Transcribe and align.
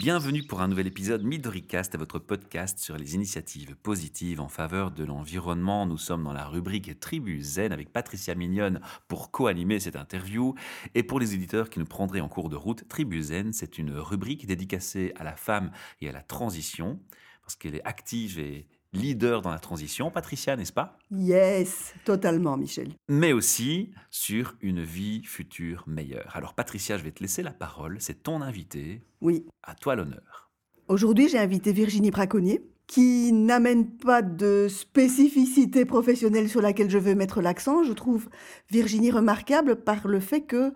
Bienvenue 0.00 0.42
pour 0.42 0.62
un 0.62 0.68
nouvel 0.68 0.86
épisode 0.86 1.22
Midoricast, 1.24 1.94
votre 1.98 2.18
podcast 2.18 2.78
sur 2.78 2.96
les 2.96 3.16
initiatives 3.16 3.76
positives 3.76 4.40
en 4.40 4.48
faveur 4.48 4.92
de 4.92 5.04
l'environnement. 5.04 5.84
Nous 5.84 5.98
sommes 5.98 6.24
dans 6.24 6.32
la 6.32 6.46
rubrique 6.46 6.98
Tribu 7.00 7.42
Zen 7.42 7.70
avec 7.70 7.92
Patricia 7.92 8.34
Mignonne 8.34 8.80
pour 9.08 9.30
co-animer 9.30 9.78
cette 9.78 9.96
interview. 9.96 10.54
Et 10.94 11.02
pour 11.02 11.20
les 11.20 11.34
éditeurs 11.34 11.68
qui 11.68 11.80
nous 11.80 11.84
prendraient 11.84 12.22
en 12.22 12.30
cours 12.30 12.48
de 12.48 12.56
route, 12.56 12.88
Tribu 12.88 13.20
Zen, 13.20 13.52
c'est 13.52 13.76
une 13.76 13.92
rubrique 13.92 14.46
dédicacée 14.46 15.12
à 15.16 15.22
la 15.22 15.36
femme 15.36 15.70
et 16.00 16.08
à 16.08 16.12
la 16.12 16.22
transition 16.22 16.98
parce 17.42 17.56
qu'elle 17.56 17.74
est 17.74 17.84
active 17.84 18.38
et 18.38 18.68
leader 18.92 19.42
dans 19.42 19.50
la 19.50 19.58
transition, 19.58 20.10
Patricia, 20.10 20.56
n'est-ce 20.56 20.72
pas? 20.72 20.98
Yes, 21.10 21.94
totalement, 22.04 22.56
Michel. 22.56 22.88
Mais 23.08 23.32
aussi 23.32 23.90
sur 24.10 24.56
une 24.60 24.82
vie 24.82 25.22
future 25.24 25.84
meilleure. 25.86 26.34
Alors, 26.34 26.54
Patricia, 26.54 26.98
je 26.98 27.04
vais 27.04 27.12
te 27.12 27.22
laisser 27.22 27.42
la 27.42 27.52
parole. 27.52 27.96
C'est 28.00 28.22
ton 28.22 28.42
invité. 28.42 29.02
Oui. 29.20 29.46
À 29.62 29.74
toi 29.74 29.94
l'honneur. 29.94 30.50
Aujourd'hui, 30.88 31.28
j'ai 31.28 31.38
invité 31.38 31.72
Virginie 31.72 32.10
Braconnier, 32.10 32.62
qui 32.86 33.32
n'amène 33.32 33.88
pas 33.88 34.22
de 34.22 34.66
spécificité 34.68 35.84
professionnelle 35.84 36.48
sur 36.48 36.60
laquelle 36.60 36.90
je 36.90 36.98
veux 36.98 37.14
mettre 37.14 37.40
l'accent. 37.40 37.84
Je 37.84 37.92
trouve 37.92 38.28
Virginie 38.70 39.12
remarquable 39.12 39.76
par 39.76 40.08
le 40.08 40.18
fait 40.18 40.42
que 40.42 40.72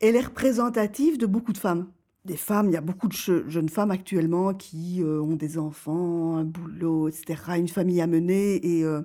elle 0.00 0.16
est 0.16 0.24
représentative 0.24 1.16
de 1.16 1.26
beaucoup 1.26 1.52
de 1.52 1.58
femmes 1.58 1.86
des 2.24 2.36
femmes, 2.36 2.68
il 2.68 2.72
y 2.72 2.76
a 2.76 2.80
beaucoup 2.80 3.08
de 3.08 3.14
jeunes 3.14 3.68
femmes 3.68 3.90
actuellement 3.90 4.54
qui 4.54 5.02
euh, 5.02 5.20
ont 5.20 5.36
des 5.36 5.58
enfants, 5.58 6.36
un 6.36 6.44
boulot, 6.44 7.08
etc., 7.08 7.42
une 7.56 7.68
famille 7.68 8.00
à 8.00 8.06
mener 8.06 8.56
et, 8.66 8.84
euh, 8.84 9.02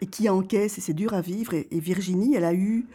et 0.00 0.06
qui 0.06 0.28
encaissent 0.28 0.78
et 0.78 0.80
c'est 0.80 0.94
dur 0.94 1.12
à 1.12 1.20
vivre. 1.20 1.52
Et, 1.54 1.80
Virginie, 1.80 2.34
elle 2.34 2.44
a 2.44 2.54
eu 2.54 2.86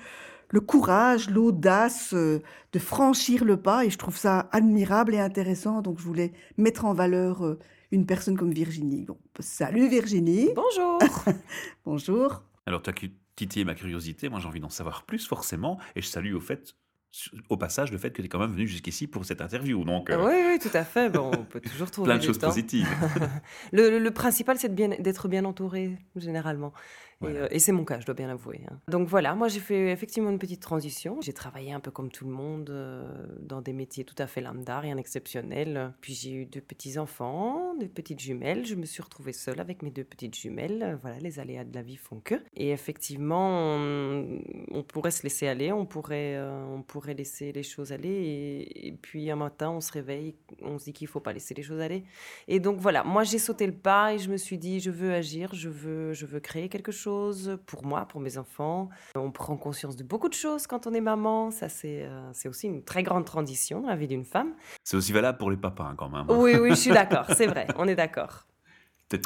le 0.49 0.61
courage, 0.61 1.29
l'audace 1.29 2.13
euh, 2.13 2.39
de 2.73 2.79
franchir 2.79 3.45
le 3.45 3.57
pas 3.57 3.85
et 3.85 3.89
je 3.89 3.97
trouve 3.97 4.17
ça 4.17 4.49
admirable 4.51 5.13
et 5.13 5.19
intéressant. 5.19 5.81
Donc 5.81 5.99
je 5.99 6.03
voulais 6.03 6.33
mettre 6.57 6.85
en 6.85 6.93
valeur 6.93 7.57
une 7.91 8.05
personne 8.05 8.35
comme 8.35 8.51
Virginie. 8.51 9.05
salut 9.39 9.87
Virginie. 9.89 10.49
Bonjour. 10.55 10.99
Bonjour. 11.85 12.41
Alors 12.65 12.81
tu 12.81 12.89
as 12.89 12.93
titillé 13.35 13.63
ma 13.63 13.75
curiosité, 13.75 14.27
moi 14.27 14.39
j'ai 14.39 14.47
envie 14.47 14.59
d'en 14.59 14.69
savoir 14.69 15.03
plus 15.03 15.27
forcément 15.27 15.77
et 15.95 16.01
je 16.01 16.07
salue 16.07 16.33
au 16.33 16.39
fait 16.39 16.73
au 17.49 17.57
passage 17.57 17.91
le 17.91 17.97
fait 17.97 18.11
que 18.11 18.21
tu 18.21 18.25
es 18.25 18.29
quand 18.29 18.39
même 18.39 18.51
venu 18.51 18.67
jusqu'ici 18.67 19.07
pour 19.07 19.25
cette 19.25 19.41
interview. 19.41 19.83
Donc, 19.83 20.09
euh, 20.09 20.23
oui, 20.25 20.33
oui, 20.51 20.59
tout 20.59 20.75
à 20.75 20.83
fait. 20.83 21.09
Bon, 21.09 21.31
on 21.33 21.45
peut 21.45 21.61
toujours 21.61 21.89
trouver 21.91 22.09
plein 22.09 22.17
de 22.17 22.23
choses 22.23 22.37
positives. 22.37 22.87
le, 23.71 23.99
le, 23.99 24.11
principal, 24.11 24.57
c'est 24.57 24.73
d'être 24.73 25.27
bien, 25.27 25.41
bien 25.41 25.49
entouré, 25.49 25.97
généralement. 26.15 26.73
Euh, 27.23 27.47
et, 27.51 27.59
c'est 27.59 27.71
mon 27.71 27.83
cas, 27.83 27.99
je 27.99 28.05
dois 28.05 28.15
bien 28.15 28.27
l'avouer. 28.27 28.61
Hein. 28.69 28.77
Donc 28.87 29.07
voilà, 29.07 29.33
moi 29.35 29.47
j'ai 29.47 29.59
fait 29.59 29.91
effectivement 29.91 30.29
une 30.29 30.39
petite 30.39 30.61
transition. 30.61 31.19
J'ai 31.21 31.33
travaillé 31.33 31.73
un 31.73 31.79
peu 31.79 31.91
comme 31.91 32.11
tout 32.11 32.25
le 32.25 32.31
monde 32.31 32.69
euh, 32.69 33.07
dans 33.39 33.61
des 33.61 33.73
métiers 33.73 34.03
tout 34.03 34.15
à 34.17 34.27
fait 34.27 34.41
lambda, 34.41 34.79
rien 34.79 34.95
d'exceptionnel. 34.95 35.93
Puis 36.01 36.13
j'ai 36.13 36.31
eu 36.31 36.45
deux 36.45 36.61
petits-enfants, 36.61 37.75
deux 37.79 37.87
petites 37.87 38.19
jumelles. 38.19 38.65
Je 38.65 38.75
me 38.75 38.85
suis 38.85 39.01
retrouvée 39.01 39.33
seule 39.33 39.59
avec 39.59 39.81
mes 39.81 39.89
deux 39.89 40.03
petites 40.03 40.35
jumelles. 40.35 40.99
Voilà, 41.01 41.17
les 41.19 41.39
aléas 41.39 41.63
de 41.63 41.73
la 41.73 41.81
vie 41.81 41.97
font 41.97 42.19
que. 42.19 42.35
Et 42.55 42.69
effectivement, 42.69 43.75
on, 43.75 44.83
pourrait 44.83 45.11
se 45.11 45.23
laisser 45.23 45.47
aller, 45.47 45.71
on 45.71 45.85
pourrait, 45.85 46.35
euh, 46.37 46.65
on 46.65 46.81
pourrait 46.81 47.13
laisser 47.13 47.51
les 47.51 47.63
choses 47.63 47.91
aller. 47.91 48.09
Et, 48.09 48.87
et, 48.87 48.91
puis 48.91 49.29
un 49.31 49.35
matin, 49.35 49.71
on 49.71 49.81
se 49.81 49.91
réveille, 49.91 50.35
on 50.61 50.77
se 50.77 50.85
dit 50.85 50.93
qu'il 50.93 51.05
ne 51.05 51.11
faut 51.11 51.19
pas 51.19 51.33
laisser 51.33 51.53
les 51.53 51.63
choses 51.63 51.81
aller. 51.81 52.03
Et 52.47 52.59
donc 52.59 52.79
voilà, 52.79 53.03
moi 53.03 53.23
j'ai 53.23 53.39
sauté 53.39 53.65
le 53.65 53.73
pas 53.73 54.13
et 54.13 54.19
je 54.19 54.29
me 54.29 54.37
suis 54.37 54.57
dit, 54.57 54.79
je 54.79 54.91
veux 54.91 55.13
agir, 55.13 55.53
je 55.53 55.69
veux, 55.69 56.13
je 56.13 56.25
veux 56.25 56.39
créer 56.39 56.69
quelque 56.69 56.91
chose 56.91 57.06
pour 57.65 57.85
moi, 57.85 58.05
pour 58.05 58.21
mes 58.21 58.37
enfants. 58.37 58.89
On 59.15 59.31
prend 59.31 59.57
conscience 59.57 59.95
de 59.95 60.03
beaucoup 60.03 60.29
de 60.29 60.33
choses 60.33 60.67
quand 60.67 60.87
on 60.87 60.93
est 60.93 61.01
maman. 61.01 61.51
Ça, 61.51 61.69
c'est 61.69 62.03
euh, 62.03 62.29
c'est 62.33 62.49
aussi 62.49 62.67
une 62.67 62.83
très 62.83 63.03
grande 63.03 63.25
transition 63.25 63.81
dans 63.81 63.89
la 63.89 63.95
vie 63.95 64.07
d'une 64.07 64.25
femme. 64.25 64.53
C'est 64.83 64.97
aussi 64.97 65.11
valable 65.11 65.37
pour 65.37 65.51
les 65.51 65.57
papas 65.57 65.85
hein, 65.85 65.95
quand 65.97 66.09
même. 66.09 66.25
Oui, 66.29 66.55
oui, 66.55 66.69
je 66.71 66.75
suis 66.75 66.91
d'accord, 66.91 67.25
c'est 67.35 67.47
vrai, 67.47 67.67
on 67.77 67.87
est 67.87 67.95
d'accord 67.95 68.45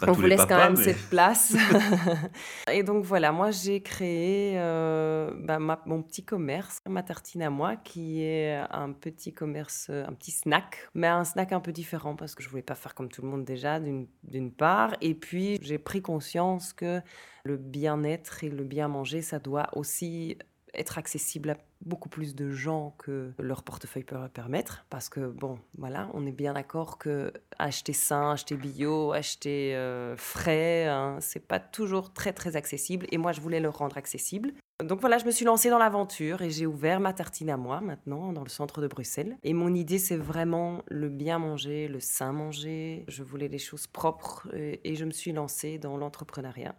on 0.07 0.11
vous 0.11 0.21
laisse 0.23 0.45
quand 0.45 0.57
même 0.57 0.75
cette 0.75 1.09
place. 1.09 1.55
et 2.71 2.83
donc 2.83 3.03
voilà, 3.03 3.31
moi 3.31 3.51
j'ai 3.51 3.81
créé 3.81 4.53
euh, 4.55 5.31
bah, 5.35 5.59
mon 5.59 6.01
petit 6.03 6.23
commerce, 6.23 6.81
ma 6.87 7.03
tartine 7.03 7.43
à 7.43 7.49
moi, 7.49 7.75
qui 7.75 8.23
est 8.23 8.61
un 8.69 8.91
petit 8.91 9.33
commerce, 9.33 9.89
un 9.89 10.13
petit 10.13 10.31
snack, 10.31 10.89
mais 10.93 11.07
un 11.07 11.23
snack 11.23 11.51
un 11.53 11.59
peu 11.59 11.71
différent 11.71 12.15
parce 12.15 12.35
que 12.35 12.43
je 12.43 12.49
voulais 12.49 12.61
pas 12.61 12.75
faire 12.75 12.93
comme 12.95 13.09
tout 13.09 13.21
le 13.21 13.27
monde 13.27 13.45
déjà, 13.45 13.79
d'une 13.79 14.51
part. 14.51 14.95
Et 15.01 15.15
puis 15.15 15.57
j'ai 15.61 15.77
pris 15.77 16.01
conscience 16.01 16.73
que 16.73 17.01
le 17.43 17.57
bien-être 17.57 18.43
et 18.43 18.49
le 18.49 18.63
bien 18.63 18.87
manger, 18.87 19.21
ça 19.21 19.39
doit 19.39 19.69
aussi 19.73 20.37
être 20.73 20.97
accessible 20.97 21.49
à 21.49 21.57
beaucoup 21.85 22.09
plus 22.09 22.35
de 22.35 22.49
gens 22.49 22.95
que 22.97 23.31
leur 23.39 23.63
portefeuille 23.63 24.03
peut 24.03 24.17
permettre. 24.33 24.85
Parce 24.89 25.09
que, 25.09 25.19
bon, 25.19 25.59
voilà, 25.77 26.09
on 26.13 26.25
est 26.25 26.31
bien 26.31 26.53
d'accord 26.53 26.97
que 26.97 27.33
acheter 27.59 27.93
sain, 27.93 28.31
acheter 28.31 28.55
bio, 28.55 29.11
acheter 29.11 29.75
euh, 29.75 30.15
frais, 30.17 30.87
hein, 30.87 31.17
c'est 31.19 31.45
pas 31.45 31.59
toujours 31.59 32.13
très, 32.13 32.33
très 32.33 32.55
accessible. 32.55 33.05
Et 33.11 33.17
moi, 33.17 33.31
je 33.31 33.41
voulais 33.41 33.59
le 33.59 33.69
rendre 33.69 33.97
accessible. 33.97 34.53
Donc 34.83 34.99
voilà, 34.99 35.19
je 35.19 35.25
me 35.25 35.31
suis 35.31 35.45
lancée 35.45 35.69
dans 35.69 35.77
l'aventure 35.77 36.41
et 36.41 36.49
j'ai 36.49 36.65
ouvert 36.65 36.99
ma 36.99 37.13
tartine 37.13 37.51
à 37.51 37.57
moi 37.57 37.81
maintenant 37.81 38.33
dans 38.33 38.41
le 38.41 38.49
centre 38.49 38.81
de 38.81 38.87
Bruxelles. 38.87 39.37
Et 39.43 39.53
mon 39.53 39.75
idée, 39.75 39.99
c'est 39.99 40.17
vraiment 40.17 40.81
le 40.87 41.07
bien 41.07 41.37
manger, 41.37 41.87
le 41.87 41.99
sain 41.99 42.31
manger. 42.31 43.05
Je 43.07 43.21
voulais 43.21 43.47
des 43.47 43.59
choses 43.59 43.85
propres 43.85 44.47
et 44.55 44.95
je 44.95 45.05
me 45.05 45.11
suis 45.11 45.33
lancée 45.33 45.77
dans 45.77 45.97
l'entrepreneuriat. 45.97 46.73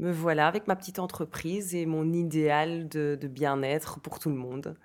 Me 0.00 0.10
voilà 0.12 0.48
avec 0.48 0.66
ma 0.66 0.76
petite 0.76 0.98
entreprise 0.98 1.74
et 1.74 1.84
mon 1.84 2.10
idéal 2.10 2.88
de, 2.88 3.18
bien-être 3.22 4.00
pour 4.00 4.18
tout 4.18 4.30
le 4.30 4.34
monde. 4.34 4.78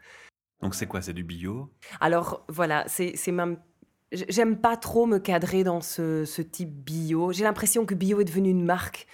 Donc 0.62 0.76
c'est 0.76 0.88
quoi? 0.88 1.02
C'est 1.02 1.14
du 1.14 1.24
bio? 1.24 1.74
Alors 2.02 2.46
voilà, 2.50 2.84
c'est 2.88 3.32
même... 3.32 3.58
J'aime 4.12 4.58
pas 4.58 4.78
trop 4.78 5.06
me 5.06 5.18
cadrer 5.18 5.64
dans 5.64 5.82
ce, 5.82 6.26
ce 6.26 6.42
type 6.42 6.70
bio. 6.70 7.32
J'ai 7.32 7.44
l'impression 7.44 7.86
que 7.86 7.96
bio 7.96 8.22
est 8.22 8.26
devenu 8.26 8.50
une 8.50 8.64
marque. 8.64 9.08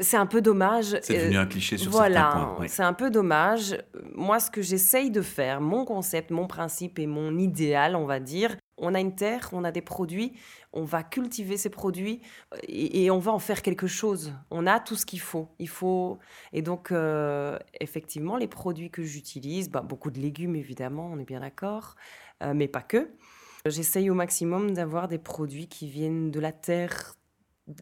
C'est 0.00 0.16
un 0.16 0.26
peu 0.26 0.40
dommage. 0.40 0.96
C'est 1.02 1.18
devenu 1.18 1.38
un 1.38 1.46
cliché 1.46 1.76
sur 1.76 1.90
voilà, 1.90 2.30
certains 2.32 2.54
points. 2.54 2.68
C'est 2.68 2.82
un 2.82 2.92
peu 2.92 3.10
dommage. 3.10 3.78
Moi, 4.14 4.40
ce 4.40 4.50
que 4.50 4.62
j'essaye 4.62 5.10
de 5.10 5.22
faire, 5.22 5.60
mon 5.60 5.84
concept, 5.84 6.30
mon 6.30 6.46
principe 6.46 6.98
et 6.98 7.06
mon 7.06 7.38
idéal, 7.38 7.94
on 7.94 8.04
va 8.04 8.20
dire, 8.20 8.56
on 8.78 8.94
a 8.94 9.00
une 9.00 9.14
terre, 9.14 9.50
on 9.52 9.64
a 9.64 9.72
des 9.72 9.80
produits, 9.80 10.34
on 10.72 10.84
va 10.84 11.02
cultiver 11.02 11.56
ces 11.56 11.70
produits 11.70 12.20
et, 12.68 13.10
on 13.10 13.18
va 13.18 13.32
en 13.32 13.38
faire 13.38 13.62
quelque 13.62 13.86
chose. 13.86 14.32
On 14.50 14.66
a 14.66 14.80
tout 14.80 14.94
ce 14.94 15.06
qu'il 15.06 15.20
faut. 15.20 15.48
Il 15.58 15.68
faut 15.68 16.18
et 16.52 16.62
donc 16.62 16.92
euh, 16.92 17.58
effectivement 17.80 18.36
les 18.36 18.46
produits 18.46 18.90
que 18.90 19.02
j'utilise, 19.02 19.70
bah, 19.70 19.80
beaucoup 19.80 20.10
de 20.10 20.20
légumes 20.20 20.56
évidemment, 20.56 21.10
on 21.12 21.18
est 21.18 21.24
bien 21.24 21.40
d'accord, 21.40 21.96
euh, 22.42 22.52
mais 22.54 22.68
pas 22.68 22.82
que. 22.82 23.10
J'essaye 23.70 24.10
au 24.10 24.14
maximum 24.14 24.72
d'avoir 24.72 25.08
des 25.08 25.18
produits 25.18 25.68
qui 25.68 25.88
viennent 25.88 26.30
de 26.30 26.40
la 26.40 26.52
terre, 26.52 27.14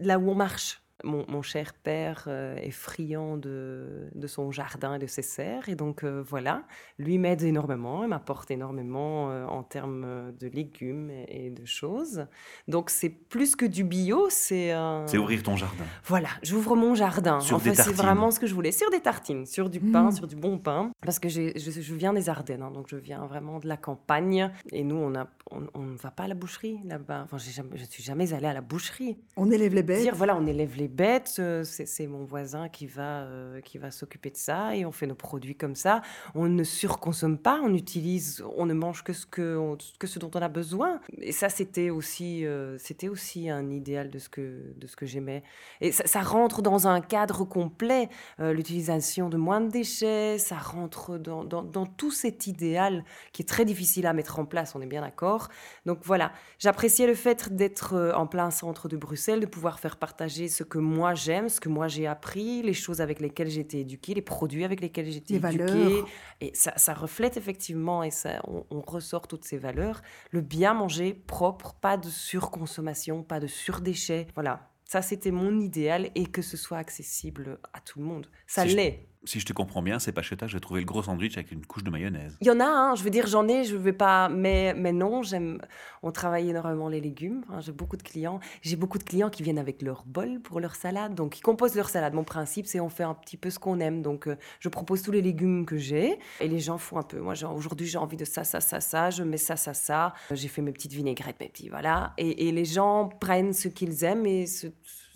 là 0.00 0.18
où 0.18 0.30
on 0.30 0.34
marche. 0.34 0.82
Mon, 1.04 1.42
cher 1.42 1.74
père 1.74 2.24
euh, 2.26 2.56
est 2.56 2.70
friand 2.70 3.36
de, 3.36 4.08
son 4.26 4.50
jardin 4.50 4.94
et 4.94 4.98
de 4.98 5.06
ses 5.06 5.22
serres. 5.22 5.68
Et 5.68 5.74
donc 5.74 6.04
euh, 6.04 6.22
voilà, 6.26 6.62
lui 6.98 7.18
m'aide 7.18 7.42
énormément, 7.42 8.02
il 8.02 8.08
m'apporte 8.08 8.50
énormément 8.50 9.30
euh, 9.30 9.44
en 9.46 9.62
termes 9.62 10.32
de 10.38 10.48
légumes 10.48 11.10
et, 11.28 11.50
de 11.50 11.64
choses. 11.64 12.26
Donc 12.66 12.90
c'est 12.90 13.10
plus 13.10 13.56
que 13.56 13.66
du 13.66 13.84
bio, 13.84 14.28
c'est... 14.30 14.74
C'est 15.06 15.18
ouvrir 15.18 15.42
ton 15.42 15.56
jardin. 15.56 15.84
Voilà, 16.04 16.28
j'ouvre 16.42 16.76
mon 16.76 16.94
jardin. 16.94 17.40
Sur 17.40 17.56
en 17.56 17.58
fait, 17.58 17.74
c'est 17.74 17.92
vraiment 17.92 18.30
ce 18.30 18.40
que 18.40 18.46
je 18.46 18.54
voulais. 18.54 18.72
Sur 18.72 18.90
des 18.90 19.00
tartines, 19.00 19.46
sur 19.46 19.70
du 19.70 19.80
pain, 19.80 20.08
mmh. 20.08 20.12
sur 20.12 20.26
du 20.26 20.36
bon 20.36 20.58
pain. 20.58 20.90
Parce 21.02 21.18
que 21.18 21.28
je, 21.28 21.52
je, 21.56 21.94
viens 21.94 22.12
des 22.12 22.28
Ardennes, 22.28 22.62
hein, 22.62 22.70
donc 22.70 22.86
je 22.88 22.96
viens 22.96 23.26
vraiment 23.26 23.58
de 23.58 23.68
la 23.68 23.76
campagne. 23.76 24.50
Et 24.72 24.82
nous, 24.82 24.96
on 24.96 25.10
ne 25.10 25.22
on, 25.50 25.94
va 26.02 26.10
pas 26.10 26.24
à 26.24 26.28
la 26.28 26.34
boucherie 26.34 26.80
là-bas. 26.84 27.22
Enfin, 27.24 27.38
jamais, 27.38 27.76
je 27.76 27.82
ne 27.82 27.88
suis 27.88 28.02
jamais 28.02 28.32
allée 28.32 28.46
à 28.46 28.54
la 28.54 28.60
boucherie. 28.60 29.16
On 29.36 29.50
élève 29.50 29.74
les 29.74 29.82
bêtes. 29.82 30.02
Dire, 30.02 30.14
voilà, 30.14 30.36
on 30.36 30.46
élève 30.46 30.76
les 30.76 30.85
bêtes, 30.88 31.36
euh, 31.38 31.64
c'est 31.64 32.06
mon 32.06 32.24
voisin 32.24 32.68
qui 32.68 32.86
va, 32.86 33.22
euh, 33.22 33.60
qui 33.60 33.78
va 33.78 33.90
s'occuper 33.90 34.30
de 34.30 34.36
ça 34.36 34.74
et 34.76 34.84
on 34.84 34.92
fait 34.92 35.06
nos 35.06 35.14
produits 35.14 35.56
comme 35.56 35.74
ça. 35.74 36.02
On 36.34 36.48
ne 36.48 36.64
surconsomme 36.64 37.38
pas, 37.38 37.60
on 37.62 37.74
utilise, 37.74 38.44
on 38.56 38.66
ne 38.66 38.74
mange 38.74 39.02
que 39.04 39.12
ce, 39.12 39.26
que, 39.26 39.58
que 39.98 40.06
ce 40.06 40.18
dont 40.18 40.30
on 40.34 40.42
a 40.42 40.48
besoin. 40.48 41.00
Et 41.18 41.32
ça, 41.32 41.48
c'était 41.48 41.90
aussi, 41.90 42.46
euh, 42.46 42.76
c'était 42.78 43.08
aussi 43.08 43.50
un 43.50 43.70
idéal 43.70 44.10
de 44.10 44.18
ce 44.18 44.28
que, 44.28 44.74
de 44.76 44.86
ce 44.86 44.96
que 44.96 45.06
j'aimais. 45.06 45.42
Et 45.80 45.92
ça, 45.92 46.22
rentre 46.22 46.62
dans 46.62 46.88
un 46.88 47.00
cadre 47.00 47.44
complet, 47.44 48.08
l'utilisation 48.38 49.28
de 49.28 49.36
moins 49.36 49.60
de 49.60 49.68
déchets, 49.68 50.38
ça 50.38 50.56
rentre 50.56 51.18
dans, 51.18 51.44
dans, 51.44 51.62
dans 51.62 51.86
tout 51.86 52.10
cet 52.10 52.46
idéal 52.46 53.04
qui 53.32 53.42
est 53.42 53.46
très 53.46 53.64
difficile 53.64 54.06
à 54.06 54.12
mettre 54.12 54.38
en 54.38 54.44
place, 54.44 54.74
on 54.74 54.80
est 54.80 54.86
bien 54.86 55.02
d'accord. 55.02 55.48
Donc 55.84 56.00
voilà, 56.02 56.32
j'appréciais 56.58 57.06
le 57.06 57.14
fait 57.14 57.54
d'être 57.54 58.12
en 58.16 58.26
plein 58.26 58.50
centre 58.50 58.88
de 58.88 58.96
Bruxelles, 58.96 59.40
de 59.40 59.46
pouvoir 59.46 59.78
faire 59.78 59.96
partager 59.96 60.48
ce 60.48 60.64
que 60.64 60.75
moi 60.78 61.14
j'aime, 61.14 61.48
ce 61.48 61.60
que 61.60 61.68
moi 61.68 61.88
j'ai 61.88 62.06
appris, 62.06 62.62
les 62.62 62.72
choses 62.72 63.00
avec 63.00 63.20
lesquelles 63.20 63.48
j'ai 63.48 63.60
été 63.60 63.80
éduquée, 63.80 64.14
les 64.14 64.22
produits 64.22 64.64
avec 64.64 64.80
lesquels 64.80 65.06
j'ai 65.06 65.18
été 65.18 65.34
éduquée. 65.34 66.02
Et 66.40 66.52
ça, 66.54 66.94
reflète 66.94 67.36
effectivement, 67.36 68.02
et 68.02 68.10
ça, 68.10 68.42
on, 68.46 68.80
ressort 68.80 69.26
toutes 69.26 69.44
ces 69.44 69.58
valeurs. 69.58 70.02
Le 70.30 70.40
bien 70.40 70.74
manger 70.74 71.14
propre, 71.14 71.74
pas 71.80 71.96
de 71.96 72.08
surconsommation, 72.08 73.22
pas 73.22 73.40
de 73.40 73.46
surdéchets. 73.46 74.26
Voilà, 74.34 74.70
ça 74.84 75.02
c'était 75.02 75.30
mon 75.30 75.60
idéal 75.60 76.10
et 76.14 76.26
que 76.26 76.42
ce 76.42 76.56
soit 76.56 76.78
accessible 76.78 77.58
à 77.72 77.80
tout 77.80 77.98
le 77.98 78.04
monde. 78.04 78.26
Ça 78.46 78.64
l'est. 78.64 79.08
Si 79.26 79.40
je 79.40 79.46
te 79.46 79.52
comprends 79.52 79.82
bien, 79.82 79.98
c'est 79.98 80.12
que 80.14 80.22
je 80.22 80.54
vais 80.54 80.60
trouver 80.60 80.80
le 80.80 80.86
gros 80.86 81.02
sandwich 81.02 81.36
avec 81.36 81.52
une 81.52 81.64
couche 81.66 81.84
de 81.84 81.90
mayonnaise. 81.90 82.36
Il 82.40 82.46
y 82.46 82.50
en 82.50 82.60
a, 82.60 82.64
hein, 82.64 82.94
je 82.94 83.02
veux 83.02 83.10
dire, 83.10 83.26
j'en 83.26 83.46
ai, 83.48 83.64
je 83.64 83.76
vais 83.76 83.92
pas, 83.92 84.28
mais, 84.28 84.74
mais 84.74 84.92
non, 84.92 85.22
j'aime, 85.22 85.60
on 86.02 86.10
travaille 86.10 86.50
énormément 86.50 86.88
les 86.88 87.00
légumes, 87.00 87.44
hein, 87.50 87.60
j'ai 87.60 87.72
beaucoup 87.72 87.96
de 87.96 88.02
clients, 88.02 88.40
j'ai 88.62 88.76
beaucoup 88.76 88.98
de 88.98 89.04
clients 89.04 89.30
qui 89.30 89.42
viennent 89.42 89.58
avec 89.58 89.82
leur 89.82 90.04
bol 90.06 90.40
pour 90.40 90.60
leur 90.60 90.74
salade, 90.74 91.14
donc 91.14 91.38
ils 91.38 91.42
composent 91.42 91.74
leur 91.74 91.88
salade. 91.88 92.14
Mon 92.14 92.24
principe, 92.24 92.66
c'est 92.66 92.80
on 92.80 92.88
fait 92.88 93.04
un 93.04 93.14
petit 93.14 93.36
peu 93.36 93.50
ce 93.50 93.58
qu'on 93.58 93.80
aime, 93.80 94.02
donc 94.02 94.26
euh, 94.26 94.36
je 94.60 94.68
propose 94.68 95.02
tous 95.02 95.12
les 95.12 95.22
légumes 95.22 95.66
que 95.66 95.76
j'ai, 95.76 96.18
et 96.40 96.48
les 96.48 96.60
gens 96.60 96.78
font 96.78 96.98
un 96.98 97.02
peu, 97.02 97.20
moi 97.20 97.34
aujourd'hui 97.54 97.86
j'ai 97.86 97.98
envie 97.98 98.16
de 98.16 98.24
ça, 98.24 98.44
ça, 98.44 98.60
ça, 98.60 98.80
ça, 98.80 99.10
je 99.10 99.22
mets 99.22 99.36
ça, 99.36 99.56
ça, 99.56 99.74
ça, 99.74 100.14
j'ai 100.30 100.48
fait 100.48 100.62
mes 100.62 100.72
petites 100.72 100.92
vinaigrettes, 100.92 101.40
mes 101.40 101.48
petits, 101.48 101.68
voilà, 101.68 102.14
et, 102.18 102.48
et 102.48 102.52
les 102.52 102.64
gens 102.64 103.08
prennent 103.08 103.52
ce 103.52 103.68
qu'ils 103.68 104.04
aiment 104.04 104.26
et 104.26 104.46
ce 104.46 104.68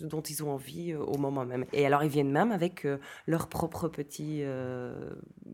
dont 0.07 0.21
ils 0.21 0.43
ont 0.43 0.51
envie 0.51 0.91
euh, 0.91 0.99
au 0.99 1.17
moment 1.17 1.45
même. 1.45 1.65
Et 1.73 1.85
alors, 1.85 2.03
ils 2.03 2.09
viennent 2.09 2.31
même 2.31 2.51
avec 2.51 2.85
euh, 2.85 2.97
leur 3.27 3.47
propre 3.47 3.87
petit 3.87 4.39
euh, 4.41 4.93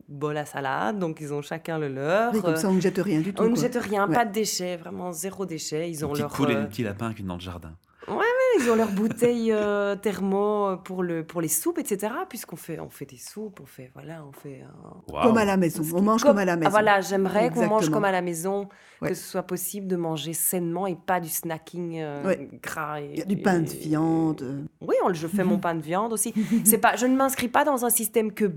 bol 0.08 0.38
à 0.38 0.46
salade, 0.46 1.00
donc 1.00 1.20
ils 1.22 1.34
ont 1.34 1.42
chacun 1.42 1.80
le 1.80 1.90
leur. 1.90 2.32
comme 2.42 2.56
ça, 2.56 2.70
on 2.70 2.74
ne 2.74 2.82
jette 2.82 2.98
rien 3.00 3.22
du 3.22 3.34
tout. 3.34 3.44
On 3.44 3.50
ne 3.50 3.56
jette 3.56 3.78
rien, 3.78 4.08
pas 4.08 4.26
de 4.26 4.32
déchets, 4.32 4.78
vraiment 4.78 5.12
zéro 5.12 5.46
déchet. 5.46 5.90
Ils 5.90 6.06
ont 6.06 6.14
leur. 6.14 6.30
Petit 6.30 6.38
poule 6.38 6.52
et 6.52 6.56
un 6.56 6.66
petit 6.66 6.84
lapin 6.84 7.14
qui 7.14 7.24
dans 7.24 7.36
le 7.36 7.42
jardin. 7.42 7.74
Ouais, 8.08 8.24
ils 8.60 8.70
ont 8.70 8.76
leur 8.76 8.90
bouteille 8.92 9.52
euh, 9.52 9.96
thermo 9.96 10.78
pour, 10.78 11.04
le, 11.04 11.26
pour 11.26 11.42
les 11.42 11.48
soupes, 11.48 11.78
etc. 11.78 12.14
Puisqu'on 12.30 12.56
fait, 12.56 12.80
on 12.80 12.90
fait 12.90 13.06
des 13.06 13.18
soupes, 13.18 13.60
on 13.62 13.66
fait, 13.66 13.92
voilà, 13.94 14.24
on 14.26 14.32
fait... 14.32 14.64
Comme 15.08 15.38
à 15.38 15.46
la 15.46 15.58
maison, 15.58 15.84
on 15.94 16.02
mange 16.02 16.24
comme, 16.24 16.38
à 16.38 16.46
la 16.46 16.56
maison. 16.56 16.70
voilà, 16.70 17.02
j'aimerais 17.02 17.50
qu'on 17.50 17.68
mange 17.68 17.90
comme 17.90 18.06
à 18.06 18.12
la 18.12 18.22
maison, 18.22 18.70
que 19.02 19.14
ce 19.14 19.30
soit 19.30 19.44
possible 19.44 19.88
de 19.88 19.96
manger 19.96 20.34
sainement 20.34 20.88
et 20.88 20.96
pas 20.96 21.20
du 21.20 21.30
snacking 21.30 22.00
euh, 22.00 22.36
gras. 22.62 23.02
Et, 23.02 23.24
du 23.26 23.38
pain 23.38 23.60
de 23.60 23.70
viande. 23.70 24.68
Oui, 24.80 24.96
je 25.14 25.28
fais 25.28 25.44
mon 25.44 25.58
pain 25.60 25.76
de 25.76 25.82
viande 25.82 26.14
aussi. 26.14 26.34
C'est 26.64 26.78
pas, 26.78 26.96
je 26.96 27.08
ne 27.08 27.16
m'inscris 27.16 27.50
pas 27.50 27.66
dans 27.66 27.84
un 27.84 27.90
système 27.90 28.32
que 28.32 28.54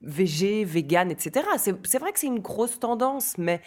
végé, 0.00 0.64
vegan, 0.64 1.10
etc. 1.10 1.46
C'est 1.56 1.98
vrai 1.98 2.12
que 2.12 2.18
c'est 2.18 2.26
une 2.26 2.40
grosse 2.40 2.78
tendance, 2.78 3.36
mais 3.38 3.60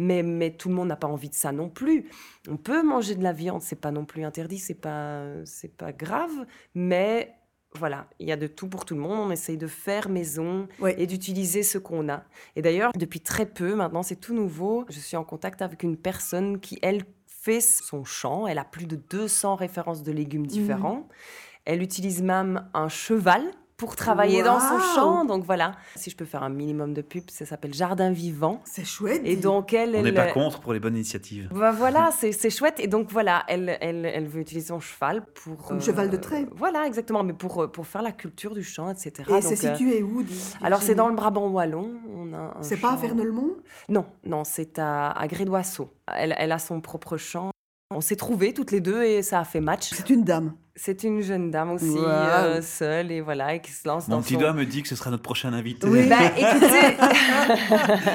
mais, 0.00 0.22
mais 0.22 0.52
tout 0.52 0.68
le 0.68 0.76
monde 0.76 0.88
n'a 0.88 0.96
pas 0.96 1.08
envie 1.08 1.28
de 1.28 1.34
ça 1.34 1.50
non 1.50 1.68
plus. 1.68 2.08
On 2.48 2.56
peut 2.56 2.84
manger 2.84 3.16
de 3.16 3.22
la 3.22 3.32
viande, 3.32 3.62
c'est 3.62 3.80
pas 3.80 3.90
non 3.90 4.04
plus 4.04 4.24
interdit, 4.24 4.58
c'est 4.58 4.74
pas, 4.74 5.24
c'est 5.44 5.76
pas 5.76 5.92
grave, 5.92 6.46
mais 6.76 7.34
voilà, 7.74 8.08
il 8.20 8.28
y 8.28 8.32
a 8.32 8.36
de 8.36 8.46
tout 8.46 8.68
pour 8.68 8.84
tout 8.84 8.94
le 8.94 9.00
monde. 9.00 9.18
On 9.18 9.30
essaye 9.32 9.58
de 9.58 9.66
faire 9.66 10.08
maison 10.08 10.68
et 10.86 11.06
d'utiliser 11.08 11.64
ce 11.64 11.78
qu'on 11.78 12.08
a. 12.08 12.22
Et 12.54 12.62
d'ailleurs, 12.62 12.92
depuis 12.96 13.20
très 13.20 13.44
peu, 13.44 13.74
maintenant 13.74 14.04
c'est 14.04 14.16
tout 14.16 14.34
nouveau, 14.34 14.86
je 14.88 15.00
suis 15.00 15.16
en 15.16 15.24
contact 15.24 15.62
avec 15.62 15.82
une 15.82 15.96
personne 15.96 16.60
qui, 16.60 16.78
elle, 16.80 17.02
fait 17.26 17.60
son 17.60 18.04
champ. 18.04 18.46
Elle 18.46 18.58
a 18.58 18.64
plus 18.64 18.86
de 18.86 18.96
200 18.96 19.56
références 19.56 20.02
de 20.02 20.12
légumes 20.12 20.42
mmh. 20.42 20.46
différents. 20.46 21.08
Elle 21.64 21.82
utilise 21.82 22.22
même 22.22 22.68
un 22.74 22.88
cheval 22.88 23.42
pour 23.78 23.94
travailler 23.94 24.42
dans 24.42 24.58
son 24.58 24.78
champ. 24.94 25.24
Donc 25.24 25.44
voilà, 25.44 25.72
si 25.94 26.10
je 26.10 26.16
peux 26.16 26.24
faire 26.24 26.42
un 26.42 26.48
minimum 26.48 26.92
de 26.92 27.00
pub, 27.00 27.30
ça 27.30 27.46
s'appelle 27.46 27.72
Jardin 27.72 28.10
Vivant. 28.10 28.60
C'est 28.64 28.84
chouette. 28.84 29.22
Et 29.24 29.36
donc 29.36 29.72
elle, 29.72 29.94
on 29.94 30.02
n'est 30.02 30.12
pas 30.12 30.32
contre 30.32 30.60
pour 30.60 30.72
les 30.72 30.80
bonnes 30.80 30.96
initiatives. 30.96 31.48
Bah 31.54 31.70
voilà, 31.70 32.10
c'est 32.18 32.50
chouette. 32.50 32.80
Et 32.80 32.88
donc 32.88 33.10
voilà, 33.10 33.44
elle, 33.46 33.78
elle, 33.80 34.04
elle 34.04 34.26
veut 34.26 34.40
utiliser 34.40 34.66
son 34.66 34.80
cheval 34.80 35.24
pour. 35.32 35.72
Un 35.72 35.80
cheval 35.80 36.10
de 36.10 36.16
trait. 36.16 36.42
Euh, 36.42 36.54
voilà, 36.56 36.86
exactement, 36.86 37.22
mais 37.22 37.32
pour 37.32 37.62
euh, 37.62 37.68
pour 37.68 37.86
faire 37.86 38.02
la 38.02 38.12
culture 38.12 38.52
du 38.52 38.64
champ, 38.64 38.90
etc. 38.90 39.12
Et 39.38 39.40
c'est 39.42 39.64
euh, 39.64 39.74
situé 39.74 40.02
où 40.02 40.24
Alors 40.60 40.82
c'est 40.82 40.96
dans 40.96 41.08
le 41.08 41.14
Brabant 41.14 41.48
wallon. 41.48 41.92
C'est 42.60 42.78
pas 42.78 42.90
à 42.92 42.96
Vernelemont 42.96 43.56
Non, 43.88 44.06
non, 44.24 44.42
c'est 44.42 44.80
à, 44.80 45.10
à 45.12 45.26
Grédoisseau. 45.28 45.94
Elle, 46.12 46.34
elle 46.36 46.50
a 46.50 46.58
son 46.58 46.80
propre 46.80 47.16
champ. 47.16 47.50
On 47.94 48.00
s'est 48.00 48.16
trouvés 48.16 48.52
toutes 48.52 48.70
les 48.70 48.80
deux 48.80 49.02
et 49.02 49.22
ça 49.22 49.40
a 49.40 49.44
fait 49.44 49.60
match. 49.60 49.90
C'est 49.94 50.10
une 50.10 50.24
dame. 50.24 50.52
C'est 50.80 51.02
une 51.02 51.22
jeune 51.22 51.50
dame 51.50 51.72
aussi, 51.72 51.98
euh, 51.98 52.62
seule, 52.62 53.10
et 53.10 53.20
voilà, 53.20 53.52
et 53.56 53.60
qui 53.60 53.72
se 53.72 53.86
lance 53.88 54.06
Mon 54.06 54.22
petit 54.22 54.36
doigt 54.36 54.52
me 54.52 54.64
dit 54.64 54.82
que 54.82 54.88
ce 54.88 54.94
sera 54.94 55.10
notre 55.10 55.24
prochain 55.24 55.52
invité. 55.52 55.88
Oui, 55.88 56.06
bah 56.08 56.16
écoutez... 56.36 56.96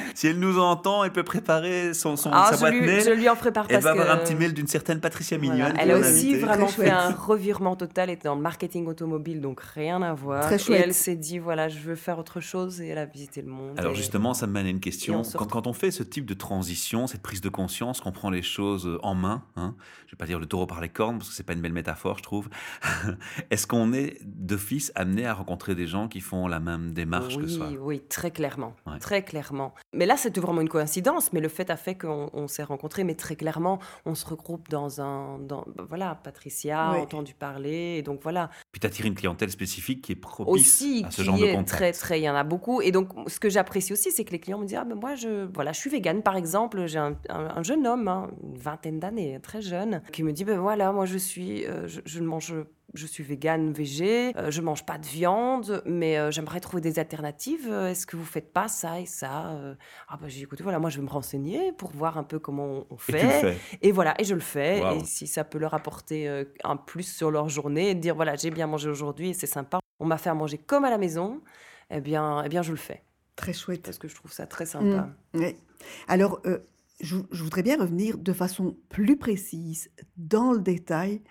si 0.16 0.28
elle 0.28 0.40
nous 0.40 0.58
entend, 0.60 1.04
elle 1.04 1.12
peut 1.12 1.24
préparer 1.24 1.94
son, 1.94 2.16
son 2.16 2.30
ah, 2.32 2.52
sa 2.52 2.58
boîte 2.58 2.76
mail. 2.76 3.04
Je 3.04 3.12
lui 3.12 3.28
en 3.28 3.36
prépare 3.36 3.66
Elle 3.68 3.82
va 3.82 3.92
avoir 3.92 4.12
un 4.12 4.18
petit 4.18 4.36
mail 4.36 4.54
d'une 4.54 4.68
certaine 4.68 5.02
Patricia 5.02 5.38
Mignonne. 5.38 5.74
Elle 5.78 5.92
a 5.92 5.98
aussi 5.98 6.36
vraiment 6.38 6.68
fait 6.68 6.90
un 6.90 7.12
revirement 7.12 7.76
total, 7.76 8.10
elle 8.10 8.16
était 8.16 8.30
dans 8.30 8.36
le 8.36 8.42
marketing 8.42 8.88
automobile, 8.88 9.42
donc 9.42 9.60
rien 9.60 10.02
à 10.02 10.14
voir. 10.14 10.46
Très 10.46 10.58
chouette. 10.58 10.80
Et 10.80 10.84
elle 10.84 10.94
s'est 10.94 11.18
dit, 11.18 11.40
voilà, 11.40 11.68
je 11.68 11.80
veux 11.80 11.96
faire 11.96 12.18
autre 12.18 12.40
chose, 12.40 12.80
et 12.80 12.88
elle 12.88 12.98
a 12.98 13.06
visité 13.06 13.42
le 13.42 13.50
monde. 13.50 13.78
Alors 13.78 13.94
justement, 13.94 14.34
ça 14.34 14.48
me 14.48 14.54
mène 14.54 14.68
à 14.68 14.70
une 14.70 14.80
question. 14.80 15.22
Quand, 15.36 15.48
quand, 15.48 15.68
on 15.68 15.74
fait 15.74 15.92
ce 15.92 16.04
type 16.04 16.26
de 16.26 16.34
transition, 16.34 17.08
cette 17.08 17.24
prise 17.24 17.42
de 17.42 17.50
conscience, 17.50 18.00
qu'on 18.00 18.14
prend 18.14 18.30
les 18.30 18.42
choses 18.42 18.98
en 19.04 19.16
main, 19.16 19.44
hein, 19.58 19.76
je 20.08 20.14
vais 20.14 20.18
pas 20.18 20.28
dire 20.28 20.40
le 20.40 20.46
taureau 20.46 20.66
par 20.66 20.80
les 20.80 20.90
cornes, 20.90 21.18
parce 21.18 21.30
que 21.30 21.36
c'est 21.36 21.44
pas 21.44 21.54
une 21.54 21.62
belle 21.62 21.74
métaphore, 21.74 22.18
je 22.18 22.24
trouve. 22.24 22.48
Est-ce 23.50 23.68
qu'on 23.68 23.94
est 23.94 24.18
d'office 24.24 24.92
amené 24.96 25.26
à 25.26 25.34
rencontrer 25.34 25.76
des 25.76 25.88
gens 25.88 26.08
qui 26.08 26.20
font 26.20 26.48
la 26.48 26.60
même 26.60 26.94
démarche 26.94 27.38
que 27.38 27.48
soi? 27.48 27.70
Oui, 27.80 28.02
très 28.10 28.32
clairement, 28.32 28.76
très 29.00 29.24
clairement. 29.24 29.74
Mais 29.94 30.06
là, 30.06 30.18
c'était 30.18 30.42
vraiment 30.42 30.62
une 30.62 30.70
coïncidence, 30.70 31.34
mais 31.34 31.40
le 31.40 31.50
fait 31.50 31.70
a 31.70 31.78
fait 31.78 31.96
qu'on 31.96 32.48
s'est 32.48 32.64
rencontrés, 32.64 33.04
mais 33.04 33.16
très 33.16 33.36
clairement, 33.36 33.80
on 34.06 34.16
se 34.16 34.26
regroupe 34.26 34.70
dans 34.70 35.02
un... 35.02 35.40
Dans, 35.40 35.66
bah, 35.76 35.86
voilà, 35.88 36.16
Patricia 36.24 36.92
a 36.92 36.98
entendu 36.98 37.34
parler, 37.34 37.98
et 37.98 38.02
donc 38.02 38.22
voilà. 38.24 38.50
Puis 38.72 38.80
tu 38.80 38.88
attires 38.88 39.06
une 39.06 39.16
clientèle 39.16 39.52
spécifique 39.52 40.02
qui 40.02 40.12
est 40.14 40.16
propice 40.16 40.84
à 41.06 41.12
ce 41.12 41.22
genre 41.22 41.38
de 41.38 41.46
contact. 41.46 41.68
Très, 41.68 41.92
très, 41.92 42.20
il 42.20 42.24
y 42.24 42.30
en 42.30 42.36
a 42.36 42.44
beaucoup. 42.44 42.82
Et 42.82 42.92
donc, 42.92 43.10
ce 43.28 43.40
que 43.40 43.50
j'apprécie 43.50 43.94
aussi, 43.94 44.12
c'est 44.12 44.24
que 44.24 44.32
les 44.32 44.40
clients 44.40 44.60
me 44.60 44.66
disent, 44.66 44.78
ah 44.80 44.86
ben 44.86 44.96
moi, 44.96 45.16
je, 45.16 45.48
voilà, 45.54 45.72
je 45.72 45.80
suis 45.80 45.90
végane, 45.90 46.22
par 46.22 46.36
exemple. 46.36 46.86
J'ai 46.88 47.00
un, 47.00 47.64
jeune 47.64 47.86
homme, 47.88 48.08
hein, 48.08 48.30
une 48.44 48.58
vingtaine 48.58 49.00
d'années, 49.00 49.40
très 49.42 49.62
jeune, 49.62 50.02
qui 50.12 50.24
me 50.24 50.32
dit, 50.32 50.44
ben 50.44 50.60
voilà, 50.60 50.92
moi, 50.92 51.06
je 51.06 51.18
suis, 51.18 51.66
euh, 51.66 51.88
je, 51.88 52.02
je 52.06 52.20
ne 52.20 52.26
mange 52.26 52.43
je 52.94 53.08
suis 53.08 53.24
végane, 53.24 53.74
végé, 53.74 54.38
euh, 54.38 54.52
je 54.52 54.62
mange 54.62 54.86
pas 54.86 54.98
de 54.98 55.06
viande, 55.06 55.82
mais 55.86 56.18
euh, 56.18 56.30
j'aimerais 56.32 56.60
trouver 56.60 56.82
des 56.82 57.00
alternatives. 57.00 57.68
Euh, 57.70 57.90
est-ce 57.90 58.06
que 58.06 58.16
vous 58.16 58.26
faites 58.26 58.54
pas 58.54 58.68
ça 58.68 59.00
et 59.00 59.06
ça 59.06 59.60
Ah 60.08 60.18
bah 60.18 60.28
j'ai 60.28 60.42
écouté, 60.42 60.64
voilà, 60.64 60.80
moi 60.80 60.90
je 60.90 60.98
vais 60.98 61.04
me 61.04 61.10
renseigner 61.10 61.72
pour 61.72 61.92
voir 61.92 62.18
un 62.18 62.24
peu 62.24 62.40
comment 62.40 62.86
on 62.90 62.98
fait. 62.98 63.58
Et, 63.82 63.92
voilà, 63.92 64.14
et 64.20 64.24
je 64.24 64.36
le 64.36 64.42
fais. 64.42 64.82
Et 64.96 65.06
si 65.06 65.28
ça 65.28 65.44
peut 65.44 65.58
leur 65.58 65.74
apporter 65.74 66.46
un 66.64 66.78
plus 66.78 67.04
sur 67.04 67.32
leur 67.32 67.50
journée, 67.50 67.92
et 67.92 67.96
dire 67.96 68.16
voilà, 68.16 68.36
j'ai 68.36 68.52
bien 68.52 68.68
mangé 68.68 68.90
aujourd'hui 68.90 69.30
et 69.30 69.34
c'est 69.34 69.48
sympa. 69.48 69.80
On 70.00 70.06
m'a 70.06 70.18
fait 70.18 70.30
à 70.30 70.34
manger 70.34 70.58
comme 70.58 70.86
à 70.86 70.90
la 70.90 70.98
maison. 70.98 71.42
Eh 71.90 72.02
bien, 72.02 72.44
eh 72.44 72.50
bien, 72.50 72.62
je 72.62 72.72
le 72.72 72.78
fais. 72.78 73.04
Très 73.36 73.54
chouette. 73.54 73.84
Parce 73.84 73.98
que 73.98 74.08
je 74.08 74.16
trouve 74.16 74.32
ça 74.32 74.48
très 74.48 74.66
sympa. 74.66 75.10
Mmh. 75.34 75.44
Alors, 76.08 76.42
je, 77.00 77.18
je 77.32 77.44
voudrais 77.44 77.62
bien 77.62 77.80
revenir 77.80 78.18
de 78.18 78.34
façon 78.34 78.76
plus 78.90 79.18
précise, 79.18 79.92
dans 80.18 80.54
le 80.54 80.60
détail, 80.60 81.22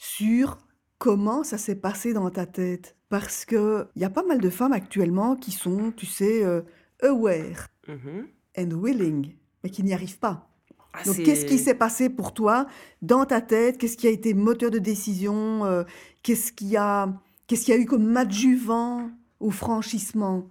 sur 0.00 0.56
comment 0.96 1.44
ça 1.44 1.58
s'est 1.58 1.76
passé 1.76 2.14
dans 2.14 2.30
ta 2.30 2.46
tête 2.46 2.96
Parce 3.10 3.44
qu'il 3.44 3.86
y 3.96 4.04
a 4.04 4.10
pas 4.10 4.24
mal 4.24 4.40
de 4.40 4.48
femmes 4.48 4.72
actuellement 4.72 5.36
qui 5.36 5.52
sont, 5.52 5.92
tu 5.94 6.06
sais, 6.06 6.42
euh, 6.42 6.62
aware 7.02 7.68
mm-hmm. 7.86 8.24
and 8.58 8.82
willing, 8.82 9.34
mais 9.62 9.68
qui 9.68 9.82
n'y 9.82 9.92
arrivent 9.92 10.18
pas. 10.18 10.48
Ah, 10.94 11.02
Donc, 11.04 11.16
qu'est-ce 11.22 11.44
qui 11.44 11.58
s'est 11.58 11.74
passé 11.74 12.08
pour 12.08 12.32
toi 12.32 12.66
dans 13.02 13.26
ta 13.26 13.42
tête? 13.42 13.76
Qu'est-ce 13.76 13.98
qui 13.98 14.08
a 14.08 14.10
été 14.10 14.32
moteur 14.32 14.70
de 14.70 14.78
décision 14.78 15.66
euh, 15.66 15.84
Qu'est-ce 16.22 16.50
qu'il 16.50 16.68
y 16.68 16.78
a, 16.78 17.12
qu'est-ce 17.46 17.66
qu'il 17.66 17.74
y 17.74 17.76
a 17.76 17.80
eu 17.80 17.86
comme 17.86 18.16
adjuvant 18.16 19.10
au 19.38 19.50
franchissement? 19.50 20.48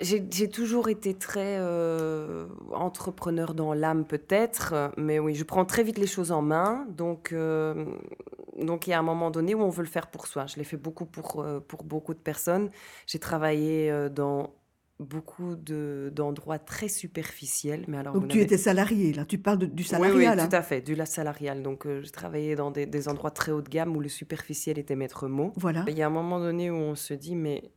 J'ai 0.00 0.48
toujours 0.48 0.88
été 0.88 1.14
très 1.14 1.56
euh, 1.58 2.46
entrepreneur 2.72 3.52
dans 3.52 3.74
l'âme 3.74 4.04
peut-être, 4.04 4.92
mais 4.96 5.18
oui, 5.18 5.34
je 5.34 5.42
prends 5.42 5.64
très 5.64 5.82
vite 5.82 5.98
les 5.98 6.06
choses 6.06 6.30
en 6.30 6.40
main. 6.40 6.86
Donc, 6.88 7.32
euh, 7.32 7.84
donc 8.64 8.86
il 8.86 8.90
y 8.90 8.92
a 8.92 8.98
un 8.98 9.02
moment 9.02 9.30
donné 9.30 9.54
où 9.54 9.62
on 9.62 9.70
veut 9.70 9.82
le 9.82 9.88
faire 9.88 10.08
pour 10.08 10.26
soi. 10.26 10.46
Je 10.46 10.56
l'ai 10.56 10.64
fait 10.64 10.76
beaucoup 10.76 11.06
pour, 11.06 11.40
euh, 11.40 11.60
pour 11.60 11.84
beaucoup 11.84 12.14
de 12.14 12.18
personnes. 12.18 12.70
J'ai 13.06 13.18
travaillé 13.18 13.92
dans 14.10 14.54
beaucoup 14.98 15.56
d'endroits 15.56 16.58
très 16.58 16.88
superficiels. 16.88 17.84
Mais 17.88 17.98
alors, 17.98 18.14
donc 18.14 18.28
tu 18.28 18.40
étais 18.40 18.58
salarié, 18.58 19.12
là, 19.12 19.24
tu 19.24 19.38
parles 19.38 19.58
du 19.58 19.82
salarial. 19.82 20.38
Oui, 20.38 20.48
tout 20.48 20.56
à 20.56 20.62
fait, 20.62 20.80
du 20.80 20.94
salarial. 21.04 21.62
Donc 21.62 21.86
j'ai 21.86 22.10
travaillé 22.10 22.54
dans 22.54 22.70
des, 22.70 22.86
des, 22.86 23.08
endroits 23.08 23.30
très 23.30 23.52
haut 23.52 23.62
de 23.62 23.68
gamme 23.68 23.96
où 23.96 24.00
le 24.00 24.08
superficiel 24.08 24.78
était 24.78 24.96
maître 24.96 25.26
mot. 25.28 25.52
Voilà. 25.56 25.84
Il 25.88 25.96
y 25.96 26.02
a 26.02 26.06
un 26.06 26.10
moment 26.10 26.38
donné 26.38 26.70
où 26.70 26.76
on 26.76 26.94
se 26.94 27.14
dit, 27.14 27.34
mais 27.34 27.72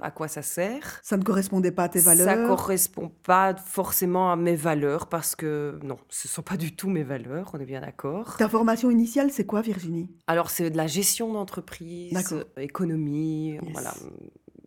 à 0.00 0.10
quoi 0.10 0.28
ça 0.28 0.42
sert. 0.42 1.00
Ça 1.02 1.16
ne 1.16 1.22
correspondait 1.22 1.70
pas 1.70 1.84
à 1.84 1.88
tes 1.88 2.00
valeurs. 2.00 2.26
Ça 2.26 2.46
correspond 2.46 3.12
pas 3.22 3.54
forcément 3.54 4.32
à 4.32 4.36
mes 4.36 4.56
valeurs 4.56 5.08
parce 5.08 5.36
que 5.36 5.78
non, 5.82 5.96
ce 6.08 6.28
sont 6.28 6.42
pas 6.42 6.56
du 6.56 6.74
tout 6.74 6.88
mes 6.88 7.02
valeurs, 7.02 7.50
on 7.54 7.60
est 7.60 7.66
bien 7.66 7.80
d'accord. 7.80 8.36
Ta 8.36 8.48
formation 8.48 8.90
initiale, 8.90 9.30
c'est 9.30 9.46
quoi, 9.46 9.62
Virginie? 9.62 10.10
Alors 10.26 10.50
c'est 10.50 10.70
de 10.70 10.76
la 10.76 10.86
gestion 10.86 11.32
d'entreprise, 11.32 12.36
économie, 12.56 13.58
voilà. 13.72 13.94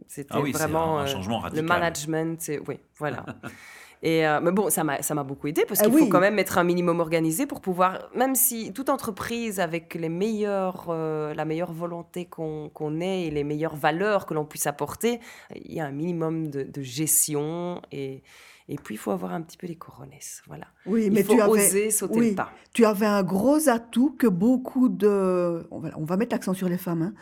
C'était 0.08 0.30
ah 0.32 0.40
vraiment 0.40 1.00
un, 1.00 1.06
changement 1.06 1.40
radical. 1.40 1.64
le 1.64 1.68
management, 1.68 2.52
oui, 2.68 2.80
voilà. 2.98 3.26
Et 4.04 4.28
euh, 4.28 4.40
mais 4.42 4.52
bon, 4.52 4.70
ça 4.70 4.84
m'a, 4.84 5.02
ça 5.02 5.16
m'a 5.16 5.24
beaucoup 5.24 5.48
aidé 5.48 5.66
parce 5.68 5.82
ah 5.82 5.86
qu'il 5.86 5.98
faut 5.98 6.08
quand 6.08 6.20
même 6.20 6.40
être 6.40 6.58
un 6.58 6.64
minimum 6.64 7.00
organisé 7.00 7.46
pour 7.46 7.62
pouvoir, 7.62 8.10
même 8.16 8.36
si 8.36 8.72
toute 8.74 8.90
entreprise 8.90 9.60
avec 9.60 9.96
les 9.96 10.10
meilleurs, 10.10 10.88
euh, 10.90 11.34
la 11.34 11.46
meilleure 11.46 11.74
volonté 11.74 12.26
qu'on, 12.26 12.70
qu'on 12.74 13.02
ait 13.02 13.24
et 13.24 13.32
les 13.32 13.44
meilleures 13.44 13.76
valeurs 13.76 14.26
que 14.26 14.34
l'on 14.34 14.46
puisse 14.46 14.68
apporter, 14.68 15.20
il 15.56 15.74
y 15.74 15.80
a 15.80 15.86
un 15.86 15.92
minimum 15.92 16.50
de, 16.50 16.64
de 16.64 16.82
gestion 16.82 17.82
et, 17.92 18.24
et 18.70 18.76
puis, 18.76 18.96
il 18.96 18.98
faut 18.98 19.12
avoir 19.12 19.34
un 19.34 19.42
petit 19.42 19.58
peu 19.58 19.66
les 19.66 19.76
coronesses. 19.76 20.42
Voilà. 20.46 20.66
Oui, 20.86 21.10
mais 21.10 21.22
il 21.22 21.26
faut 21.26 21.36
tu 21.36 21.42
oser 21.42 21.90
sauter 21.90 22.32
le 22.32 22.36
pas. 22.36 22.52
Tu 22.74 22.84
avais 22.84 23.06
un 23.06 23.24
gros 23.24 23.70
atout 23.70 24.16
que 24.18 24.28
beaucoup 24.28 24.90
de. 24.90 25.66
On 25.72 25.80
va, 25.80 25.90
on 25.96 26.04
va 26.04 26.18
mettre 26.18 26.36
l'accent 26.36 26.54
sur 26.54 26.68
les 26.68 26.78
femmes. 26.78 27.02
Hein, 27.02 27.14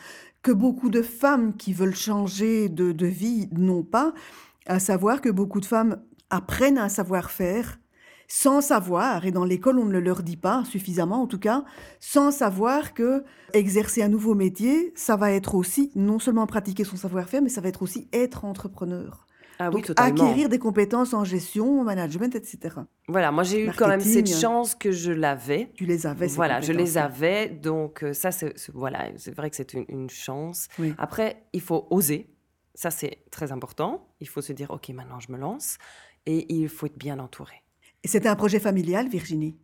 que 0.41 0.51
beaucoup 0.51 0.89
de 0.89 1.01
femmes 1.01 1.55
qui 1.55 1.73
veulent 1.73 1.95
changer 1.95 2.69
de, 2.69 2.91
de 2.91 3.05
vie 3.05 3.47
n'ont 3.51 3.83
pas. 3.83 4.13
À 4.65 4.79
savoir 4.79 5.21
que 5.21 5.29
beaucoup 5.29 5.59
de 5.59 5.65
femmes 5.65 6.01
apprennent 6.29 6.77
un 6.77 6.89
savoir-faire 6.89 7.79
sans 8.27 8.61
savoir, 8.61 9.25
et 9.25 9.31
dans 9.31 9.45
l'école 9.45 9.77
on 9.77 9.85
ne 9.85 9.91
le 9.91 9.99
leur 9.99 10.23
dit 10.23 10.37
pas 10.37 10.63
suffisamment 10.65 11.21
en 11.21 11.27
tout 11.27 11.39
cas, 11.39 11.63
sans 11.99 12.31
savoir 12.31 12.93
que 12.93 13.23
exercer 13.53 14.01
un 14.01 14.09
nouveau 14.09 14.33
métier, 14.33 14.93
ça 14.95 15.15
va 15.15 15.31
être 15.31 15.55
aussi 15.55 15.91
non 15.95 16.19
seulement 16.19 16.47
pratiquer 16.47 16.83
son 16.83 16.97
savoir-faire, 16.97 17.41
mais 17.41 17.49
ça 17.49 17.61
va 17.61 17.69
être 17.69 17.83
aussi 17.83 18.07
être 18.11 18.45
entrepreneur. 18.45 19.25
Ah 19.57 19.69
Donc, 19.69 19.89
acquérir 19.95 20.49
des 20.49 20.59
compétences 20.59 21.13
en 21.13 21.23
gestion, 21.23 21.79
en 21.79 21.83
management, 21.85 22.35
etc. 22.35 22.75
Voilà, 23.07 23.31
moi 23.31 23.43
j'ai 23.43 23.65
eu 23.65 23.71
quand 23.71 23.87
même 23.87 24.01
cette 24.01 24.27
chance 24.27 24.75
que 24.75 24.91
je 24.91 25.13
l'avais. 25.13 25.71
Tu 25.75 25.85
les 25.85 26.05
avais. 26.05 26.27
Voilà, 26.27 26.59
je 26.59 26.73
les 26.73 26.97
avais. 26.97 27.47
Donc 27.47 28.03
euh, 28.03 28.11
ça, 28.11 28.31
c'est 28.31 28.53
voilà, 28.73 29.11
c'est 29.15 29.33
vrai 29.33 29.49
que 29.49 29.55
c'est 29.55 29.73
une, 29.73 30.09
chance. 30.09 30.67
Après, 30.97 31.43
il 31.53 31.61
faut 31.61 31.87
oser. 31.89 32.29
Ça, 32.73 32.91
c'est 32.91 33.19
très 33.31 33.53
important. 33.53 34.09
Il 34.19 34.27
faut 34.27 34.41
se 34.41 34.51
dire, 34.51 34.71
ok, 34.71 34.89
maintenant 34.89 35.21
je 35.21 35.31
me 35.31 35.37
lance, 35.37 35.77
et 36.25 36.53
il 36.53 36.69
faut 36.69 36.85
être 36.85 36.97
bien 36.97 37.19
entouré. 37.19 37.61
Et 38.03 38.07
c'était 38.07 38.29
un 38.29 38.35
projet 38.35 38.59
familial, 38.59 39.07
Virginie? 39.07 39.57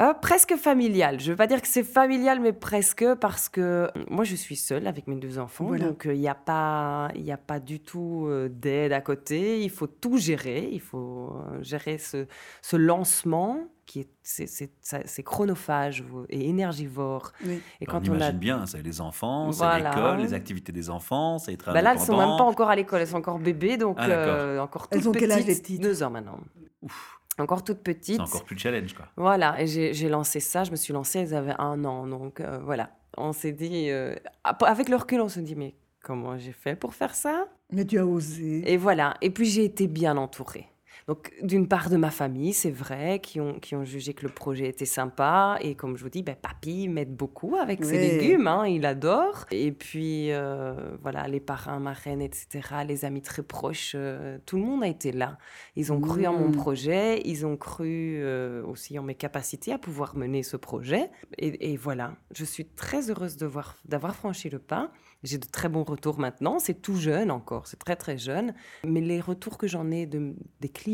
Euh, 0.00 0.14
presque 0.14 0.56
familial. 0.56 1.20
Je 1.20 1.26
ne 1.26 1.30
veux 1.32 1.36
pas 1.36 1.46
dire 1.46 1.60
que 1.60 1.68
c'est 1.68 1.82
familial, 1.82 2.40
mais 2.40 2.52
presque 2.52 3.04
parce 3.16 3.48
que 3.48 3.60
euh, 3.60 3.88
moi, 4.08 4.24
je 4.24 4.36
suis 4.36 4.56
seule 4.56 4.86
avec 4.86 5.06
mes 5.06 5.16
deux 5.16 5.38
enfants. 5.38 5.74
Donc, 5.74 6.04
il 6.06 6.18
n'y 6.18 6.28
a, 6.28 6.34
pas, 6.34 7.08
a 7.08 7.36
pas 7.36 7.60
du 7.60 7.80
tout 7.80 8.26
euh, 8.26 8.48
d'aide 8.48 8.92
à 8.92 9.00
côté. 9.00 9.60
Il 9.62 9.70
faut 9.70 9.88
tout 9.88 10.16
gérer. 10.16 10.68
Il 10.72 10.80
faut 10.80 11.36
gérer 11.60 11.98
ce, 11.98 12.26
ce 12.62 12.76
lancement 12.76 13.68
qui 13.92 14.00
est 14.00 14.08
c'est 14.22 15.22
chronophage 15.22 16.02
et 16.30 16.48
énergivore. 16.48 17.32
Et 17.80 17.84
quand 17.84 18.08
on, 18.08 18.14
imagine 18.14 18.38
bien, 18.38 18.64
c'est 18.64 18.82
les 18.82 19.02
enfants, 19.02 19.52
c'est 19.52 19.78
l'école, 19.78 20.18
les 20.18 20.32
activités 20.32 20.72
des 20.72 20.88
enfants, 20.88 21.38
c'est 21.38 21.52
être 21.52 21.72
bah 21.72 21.82
Là, 21.82 21.92
elles 21.92 22.00
sont 22.00 22.16
même 22.16 22.38
pas 22.38 22.44
encore 22.44 22.70
à 22.70 22.76
l'école, 22.76 23.02
elles 23.02 23.08
sont 23.08 23.18
encore 23.18 23.38
bébés, 23.38 23.76
donc 23.76 23.98
ah, 24.00 24.62
encore 24.62 24.88
toutes 24.88 24.98
elles 24.98 25.08
ont 25.08 25.12
quel 25.12 25.32
âge 25.32 25.44
les 25.44 25.56
petites 25.56 25.82
Deux 25.82 26.02
ans 26.02 26.10
maintenant. 26.10 26.40
Ouf 26.80 27.18
encore 27.38 27.64
toute 27.64 27.82
petite. 27.82 28.16
C'est 28.16 28.22
encore 28.22 28.44
plus 28.44 28.58
challenge, 28.58 28.94
quoi. 28.94 29.06
Voilà, 29.16 29.60
et 29.60 29.66
j'ai 29.66 30.08
lancé 30.08 30.40
ça, 30.40 30.64
je 30.64 30.70
me 30.70 30.76
suis 30.76 30.92
lancée, 30.92 31.20
elles 31.20 31.34
avaient 31.34 31.58
un 31.58 31.84
an, 31.84 32.06
donc 32.06 32.40
euh, 32.40 32.58
voilà. 32.62 32.90
On 33.16 33.32
s'est 33.32 33.52
dit, 33.52 33.90
euh, 33.90 34.14
avec 34.44 34.88
le 34.88 34.96
recul, 34.96 35.20
on 35.20 35.28
se 35.28 35.40
dit, 35.40 35.54
mais 35.54 35.74
comment 36.02 36.38
j'ai 36.38 36.52
fait 36.52 36.76
pour 36.76 36.94
faire 36.94 37.14
ça? 37.14 37.46
Mais 37.70 37.84
tu 37.84 37.98
as 37.98 38.06
osé. 38.06 38.70
Et 38.70 38.76
voilà, 38.76 39.16
et 39.20 39.30
puis 39.30 39.46
j'ai 39.46 39.64
été 39.64 39.86
bien 39.86 40.16
entourée. 40.16 40.71
Donc, 41.08 41.32
d'une 41.42 41.68
part 41.68 41.90
de 41.90 41.96
ma 41.96 42.10
famille, 42.10 42.52
c'est 42.52 42.70
vrai, 42.70 43.20
qui 43.20 43.40
ont, 43.40 43.54
qui 43.54 43.74
ont 43.74 43.84
jugé 43.84 44.14
que 44.14 44.26
le 44.26 44.32
projet 44.32 44.68
était 44.68 44.84
sympa. 44.84 45.58
Et 45.60 45.74
comme 45.74 45.96
je 45.96 46.02
vous 46.02 46.10
dis, 46.10 46.22
ben, 46.22 46.36
papy 46.36 46.88
m'aide 46.88 47.14
beaucoup 47.14 47.56
avec 47.56 47.84
ses 47.84 47.98
légumes, 47.98 48.46
hein, 48.46 48.66
il 48.66 48.86
adore. 48.86 49.46
Et 49.50 49.72
puis, 49.72 50.30
euh, 50.32 50.74
voilà, 51.02 51.26
les 51.28 51.40
parrains, 51.40 51.80
marraines, 51.80 52.22
etc., 52.22 52.68
les 52.86 53.04
amis 53.04 53.22
très 53.22 53.42
proches, 53.42 53.92
euh, 53.94 54.38
tout 54.46 54.56
le 54.56 54.62
monde 54.62 54.84
a 54.84 54.88
été 54.88 55.12
là. 55.12 55.38
Ils 55.76 55.92
ont 55.92 56.00
cru 56.00 56.26
en 56.26 56.32
mon 56.32 56.48
mmh. 56.48 56.56
projet, 56.56 57.22
ils 57.24 57.46
ont 57.46 57.56
cru 57.56 58.16
euh, 58.18 58.64
aussi 58.64 58.98
en 58.98 59.02
mes 59.02 59.14
capacités 59.14 59.72
à 59.72 59.78
pouvoir 59.78 60.16
mener 60.16 60.42
ce 60.42 60.56
projet. 60.56 61.10
Et, 61.38 61.72
et 61.72 61.76
voilà, 61.76 62.14
je 62.34 62.44
suis 62.44 62.66
très 62.66 63.10
heureuse 63.10 63.36
d'avoir 63.36 64.14
franchi 64.14 64.50
le 64.50 64.58
pas. 64.58 64.92
J'ai 65.22 65.38
de 65.38 65.46
très 65.46 65.68
bons 65.68 65.84
retours 65.84 66.18
maintenant. 66.18 66.58
C'est 66.58 66.82
tout 66.82 66.96
jeune 66.96 67.30
encore, 67.30 67.66
c'est 67.66 67.78
très 67.78 67.96
très 67.96 68.18
jeune. 68.18 68.54
Mais 68.84 69.00
les 69.00 69.20
retours 69.20 69.56
que 69.56 69.68
j'en 69.68 69.90
ai 69.90 70.06
de, 70.06 70.34
des 70.60 70.68
clients, 70.68 70.91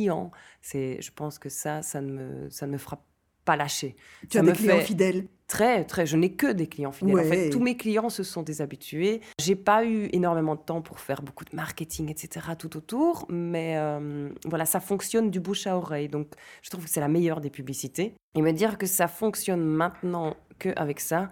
c'est, 0.62 1.00
je 1.00 1.11
pense 1.12 1.38
que 1.38 1.49
ça, 1.49 1.83
ça 1.83 2.00
ne 2.00 2.12
me, 2.12 2.50
ça 2.50 2.67
ne 2.67 2.73
me 2.73 2.78
fera 2.78 3.05
pas 3.45 3.57
lâcher. 3.57 3.97
Tu 4.28 4.38
as 4.38 4.43
des 4.43 4.52
clients 4.52 4.81
fidèles 4.81 5.26
Très, 5.49 5.85
très. 5.87 6.05
Je 6.05 6.19
n'ai 6.19 6.33
que 6.33 6.52
des 6.52 6.67
clients 6.67 6.93
fidèles. 6.93 7.19
En 7.19 7.23
fait, 7.23 7.49
tous 7.49 7.61
mes 7.61 7.75
clients 7.75 8.11
se 8.11 8.23
sont 8.23 8.43
des 8.43 8.61
habitués. 8.61 9.23
J'ai 9.40 9.57
pas 9.57 9.83
eu 9.83 10.11
énormément 10.12 10.55
de 10.57 10.61
temps 10.61 10.83
pour 10.83 11.00
faire 11.00 11.23
beaucoup 11.23 11.47
de 11.47 11.57
marketing, 11.57 12.11
etc. 12.11 12.49
tout 12.59 12.76
autour, 12.76 13.25
mais 13.31 13.78
euh, 13.78 14.28
voilà, 14.45 14.67
ça 14.67 14.78
fonctionne 14.78 15.31
du 15.31 15.40
bouche 15.40 15.67
à 15.67 15.78
oreille. 15.78 16.09
Donc, 16.09 16.28
je 16.61 16.69
trouve 16.69 16.85
que 16.85 16.90
c'est 16.90 17.00
la 17.00 17.09
meilleure 17.09 17.40
des 17.40 17.49
publicités. 17.49 18.12
Et 18.35 18.43
me 18.43 18.52
dire 18.52 18.76
que 18.76 18.87
ça 18.87 19.09
fonctionne 19.09 19.64
maintenant 19.64 20.37
qu'avec 20.59 21.00
ça, 21.00 21.31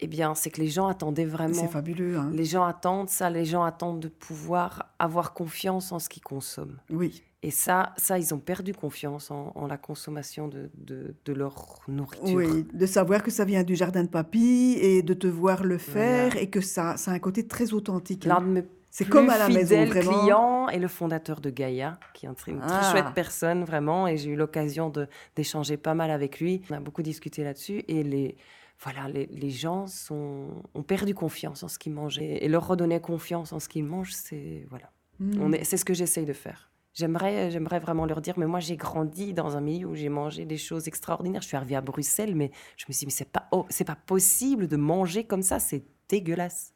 eh 0.00 0.06
bien, 0.08 0.34
c'est 0.34 0.50
que 0.50 0.60
les 0.60 0.68
gens 0.68 0.86
attendaient 0.86 1.24
vraiment. 1.24 1.54
C'est 1.54 1.68
fabuleux. 1.68 2.18
Hein. 2.18 2.30
Les 2.34 2.44
gens 2.44 2.64
attendent 2.64 3.08
ça, 3.08 3.30
les 3.30 3.46
gens 3.46 3.62
attendent 3.62 4.00
de 4.00 4.08
pouvoir 4.08 4.94
avoir 4.98 5.32
confiance 5.32 5.90
en 5.90 5.98
ce 5.98 6.10
qu'ils 6.10 6.22
consomment. 6.22 6.78
Oui. 6.90 7.22
Et 7.42 7.52
ça, 7.52 7.92
ça, 7.96 8.18
ils 8.18 8.34
ont 8.34 8.40
perdu 8.40 8.74
confiance 8.74 9.30
en, 9.30 9.66
la 9.68 9.76
consommation 9.76 10.48
de, 10.48 10.70
de, 10.74 11.32
leur 11.32 11.80
nourriture. 11.86 12.34
Oui, 12.34 12.66
de 12.72 12.86
savoir 12.86 13.22
que 13.22 13.30
ça 13.30 13.44
vient 13.44 13.62
du 13.62 13.76
jardin 13.76 14.02
de 14.02 14.08
papy 14.08 14.76
et 14.80 15.02
de 15.02 15.14
te 15.14 15.28
voir 15.28 15.62
le 15.62 15.78
faire 15.78 16.36
et 16.36 16.50
que 16.50 16.60
ça, 16.60 16.96
ça 16.96 17.12
a 17.12 17.14
un 17.14 17.20
côté 17.20 17.46
très 17.46 17.72
authentique. 17.72 18.24
L'un 18.24 18.40
de 18.40 18.46
mes 18.46 18.64
c'est 18.90 19.04
comme 19.04 19.28
à 19.30 19.38
la 19.38 19.48
maison, 19.48 19.84
vraiment. 19.84 20.20
client 20.20 20.68
et 20.70 20.78
le 20.78 20.88
fondateur 20.88 21.40
de 21.40 21.50
Gaïa, 21.50 22.00
qui 22.14 22.26
est 22.26 22.28
une 22.28 22.34
très 22.34 22.54
ah. 22.62 22.90
chouette 22.90 23.14
personne, 23.14 23.64
vraiment. 23.64 24.08
Et 24.08 24.16
j'ai 24.16 24.30
eu 24.30 24.36
l'occasion 24.36 24.92
d'échanger 25.36 25.76
pas 25.76 25.94
mal 25.94 26.10
avec 26.10 26.40
lui. 26.40 26.62
On 26.70 26.74
a 26.74 26.80
beaucoup 26.80 27.02
discuté 27.02 27.44
là-dessus. 27.44 27.84
Et 27.86 28.02
les, 28.02 28.36
voilà, 28.82 29.08
les, 29.08 29.50
gens 29.50 29.86
sont, 29.86 30.62
ont 30.74 30.82
perdu 30.82 31.14
confiance 31.14 31.62
en 31.62 31.68
ce 31.68 31.78
qu'ils 31.78 31.92
mangeaient. 31.92 32.44
Et 32.44 32.48
leur 32.48 32.66
redonner 32.66 32.98
confiance 33.00 33.52
en 33.52 33.60
ce 33.60 33.68
qu'ils 33.68 33.84
mangent, 33.84 34.14
c'est 34.14 34.66
voilà. 34.70 34.90
Hmm. 35.20 35.54
C'est 35.62 35.76
ce 35.76 35.84
que 35.84 35.94
j'essaye 35.94 36.24
de 36.24 36.32
faire. 36.32 36.70
J'aimerais, 36.98 37.52
j'aimerais 37.52 37.78
vraiment 37.78 38.06
leur 38.06 38.20
dire, 38.20 38.34
mais 38.38 38.46
moi 38.46 38.58
j'ai 38.58 38.76
grandi 38.76 39.32
dans 39.32 39.56
un 39.56 39.60
milieu 39.60 39.86
où 39.86 39.94
j'ai 39.94 40.08
mangé 40.08 40.44
des 40.44 40.56
choses 40.56 40.88
extraordinaires. 40.88 41.42
Je 41.42 41.46
suis 41.46 41.56
arrivée 41.56 41.76
à 41.76 41.80
Bruxelles, 41.80 42.34
mais 42.34 42.50
je 42.76 42.86
me 42.88 42.92
suis 42.92 43.00
dit, 43.00 43.06
mais 43.06 43.12
c'est 43.12 43.30
pas, 43.30 43.46
oh, 43.52 43.66
c'est 43.68 43.84
pas 43.84 43.94
possible 43.94 44.66
de 44.66 44.76
manger 44.76 45.22
comme 45.22 45.42
ça, 45.42 45.60
c'est 45.60 45.84
dégueulasse. 46.08 46.74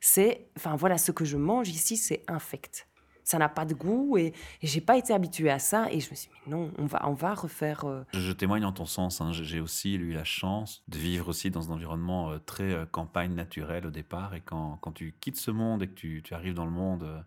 C'est, 0.00 0.50
enfin 0.56 0.76
voilà, 0.76 0.98
ce 0.98 1.10
que 1.10 1.24
je 1.24 1.36
mange 1.36 1.68
ici, 1.70 1.96
c'est 1.96 2.22
infect 2.28 2.86
ça 3.24 3.38
n'a 3.38 3.48
pas 3.48 3.64
de 3.64 3.74
goût 3.74 4.16
et, 4.16 4.32
et 4.62 4.66
j'ai 4.68 4.80
pas 4.80 4.96
été 4.96 5.12
habituée 5.12 5.50
à 5.50 5.58
ça 5.58 5.88
et 5.90 5.98
je 5.98 6.10
me 6.10 6.14
suis 6.14 6.28
dit 6.28 6.34
mais 6.46 6.52
non 6.52 6.70
on 6.78 6.86
va 6.86 7.08
on 7.08 7.12
va 7.12 7.34
refaire 7.34 7.84
euh, 7.84 8.04
je, 8.14 8.30
témoigne 8.30 8.64
en 8.64 8.70
ton 8.70 8.86
sens 8.86 9.20
hein. 9.20 9.32
j'ai 9.32 9.58
aussi 9.58 9.94
eu 9.94 10.12
la 10.12 10.22
chance 10.22 10.84
de 10.86 10.96
vivre 10.96 11.28
aussi 11.28 11.50
dans 11.50 11.72
un 11.72 11.74
environnement 11.74 12.30
euh, 12.30 12.38
très 12.38 12.72
euh, 12.72 12.86
campagne 12.86 13.34
naturelle 13.34 13.84
au 13.84 13.90
départ 13.90 14.36
et 14.36 14.42
quand, 14.42 14.78
quand 14.80 14.92
tu 14.92 15.12
quittes 15.20 15.38
ce 15.38 15.50
monde 15.50 15.82
et 15.82 15.88
que 15.88 15.94
tu, 15.94 16.22
tu 16.22 16.34
arrives 16.34 16.54
dans 16.54 16.66
le 16.66 16.70
monde 16.70 17.24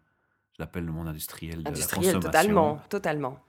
l'appelle 0.59 0.85
le 0.85 0.91
monde 0.91 1.07
industriel 1.07 1.63
de 1.63 1.69
industriel, 1.69 2.05
la 2.05 2.13
consommation 2.13 2.19
totalement 2.19 2.81
totalement 2.89 3.39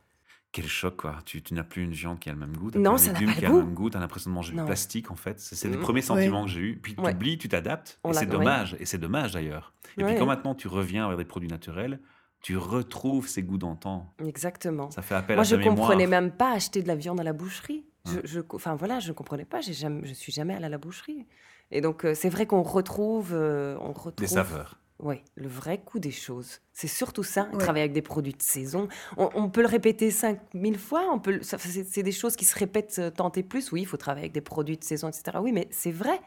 quel 0.52 0.66
choc, 0.66 0.96
quoi. 0.96 1.18
Tu, 1.24 1.42
tu 1.42 1.54
n'as 1.54 1.62
plus 1.62 1.84
une 1.84 1.92
viande 1.92 2.18
qui 2.18 2.28
a 2.28 2.32
le 2.32 2.38
même 2.38 2.56
goût, 2.56 2.70
tu 2.70 2.78
non, 2.78 2.96
ça 2.96 3.12
légumes 3.12 3.32
qui 3.34 3.44
a 3.44 3.48
le 3.48 3.58
même 3.58 3.74
goût, 3.74 3.88
tu 3.88 3.96
as 3.96 4.00
l'impression 4.00 4.30
de 4.30 4.34
manger 4.34 4.52
du 4.52 4.64
plastique, 4.64 5.10
en 5.10 5.16
fait. 5.16 5.38
C'est 5.38 5.68
le 5.68 5.76
mm. 5.76 5.80
premier 5.80 6.02
sentiment 6.02 6.44
que 6.44 6.50
j'ai 6.50 6.60
eu. 6.60 6.76
Puis 6.76 6.96
tu 6.96 7.00
oublies, 7.00 7.38
tu 7.38 7.48
t'adaptes, 7.48 8.00
et 8.08 8.12
c'est 8.12 8.26
dommage. 8.26 8.76
Et 8.80 8.86
c'est 8.86 8.98
dommage, 8.98 9.32
d'ailleurs. 9.32 9.72
Et 9.98 10.04
puis 10.04 10.16
quand 10.16 10.26
maintenant 10.26 10.54
tu 10.54 10.68
reviens 10.68 11.08
vers 11.08 11.16
des 11.16 11.24
produits 11.24 11.48
naturels, 11.48 12.00
tu 12.42 12.56
retrouves 12.56 13.28
ces 13.28 13.42
goûts 13.42 13.58
d'antan. 13.58 14.14
Exactement. 14.24 14.90
Ça 14.90 15.02
fait 15.02 15.14
appel 15.14 15.36
Moi, 15.36 15.42
à 15.42 15.44
je 15.44 15.56
ne 15.56 15.62
comprenais 15.62 16.06
même 16.06 16.30
pas 16.30 16.52
acheter 16.52 16.82
de 16.82 16.88
la 16.88 16.96
viande 16.96 17.20
à 17.20 17.24
la 17.24 17.32
boucherie. 17.32 17.84
Je, 18.24 18.40
enfin 18.54 18.74
voilà, 18.76 18.98
je 18.98 19.08
ne 19.08 19.12
comprenais 19.12 19.44
pas. 19.44 19.60
je 19.60 19.86
ne 19.86 20.14
suis 20.14 20.32
jamais 20.32 20.54
allée 20.54 20.64
à 20.64 20.70
la 20.70 20.78
boucherie. 20.78 21.26
Et 21.70 21.80
donc, 21.80 22.04
euh, 22.04 22.14
c'est 22.14 22.30
vrai 22.30 22.46
qu'on 22.46 22.62
retrouve, 22.62 23.32
euh, 23.32 23.76
on 23.80 23.92
retrouve. 23.92 24.14
Des 24.16 24.26
saveurs. 24.26 24.80
Oui, 25.02 25.23
le 25.35 25.49
vrai 25.49 25.83
goût 25.85 25.99
des 25.99 26.11
choses. 26.11 26.61
C'est 26.73 26.88
surtout 26.88 27.23
ça, 27.23 27.49
travailler 27.59 27.85
avec 27.85 27.92
des 27.92 28.02
produits 28.02 28.35
de 28.35 28.42
saison. 28.42 28.88
On, 29.16 29.49
peut 29.49 29.62
le 29.62 29.66
répéter 29.66 30.11
5000 30.11 30.78
fois, 30.78 31.09
on 31.12 31.19
peut, 31.19 31.40
c'est 31.42 32.02
des 32.02 32.12
choses 32.12 32.37
qui 32.37 32.45
se 32.45 32.59
répètent 32.59 32.99
euh, 32.99 33.11
tant 33.11 33.33
et 33.33 33.42
plus. 33.42 33.73
Oui, 33.73 33.83
il 33.83 33.87
faut 33.87 33.97
travailler 33.97 34.25
avec 34.25 34.33
des 34.33 34.40
produits 34.40 34.76
de 34.76 34.85
saison, 34.85 35.09
etc. 35.09 35.38
Oui, 35.40 35.52
mais 35.52 35.69
c'est 35.71 35.90
vrai. 35.90 36.21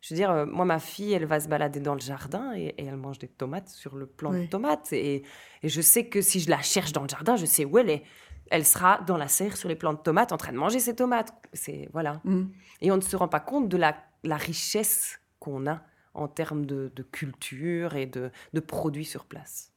Je 0.00 0.14
veux 0.14 0.16
dire, 0.16 0.30
euh, 0.30 0.46
moi, 0.46 0.64
ma 0.64 0.78
fille, 0.78 1.12
elle 1.12 1.26
va 1.26 1.40
se 1.40 1.48
balader 1.48 1.80
dans 1.80 1.94
le 1.94 2.00
jardin 2.00 2.52
et, 2.56 2.74
elle 2.78 2.96
mange 2.96 3.18
des 3.18 3.28
tomates 3.28 3.68
sur 3.68 3.96
le 3.96 4.06
plant 4.06 4.32
de 4.32 4.46
tomates. 4.46 4.92
Et, 4.92 5.22
je 5.62 5.80
sais 5.80 6.06
que 6.06 6.22
si 6.22 6.40
je 6.40 6.50
la 6.50 6.62
cherche 6.62 6.92
dans 6.92 7.02
le 7.02 7.08
jardin, 7.08 7.36
je 7.36 7.44
sais 7.46 7.64
où 7.64 7.78
elle 7.78 7.90
est. 7.90 8.02
Elle 8.50 8.64
sera 8.64 9.00
dans 9.06 9.16
la 9.16 9.28
serre 9.28 9.56
sur 9.56 9.68
les 9.68 9.76
plants 9.76 9.92
de 9.92 9.98
tomates 9.98 10.32
en 10.32 10.36
train 10.36 10.52
de 10.52 10.56
manger 10.56 10.80
ses 10.80 10.96
tomates. 10.96 11.32
C'est 11.52 11.88
voilà. 11.92 12.20
Mm. 12.24 12.46
Et 12.80 12.90
on 12.90 12.96
ne 12.96 13.00
se 13.00 13.14
rend 13.14 13.28
pas 13.28 13.40
compte 13.40 13.68
de 13.68 13.76
la, 13.76 13.94
richesse 14.24 15.20
qu'on 15.38 15.66
a 15.66 15.82
en 16.14 16.28
termes 16.28 16.66
de, 16.66 16.90
culture 17.12 17.94
et 17.94 18.06
de, 18.06 18.30
de 18.52 18.60
produits 18.60 19.04
sur 19.04 19.24
place. 19.24 19.72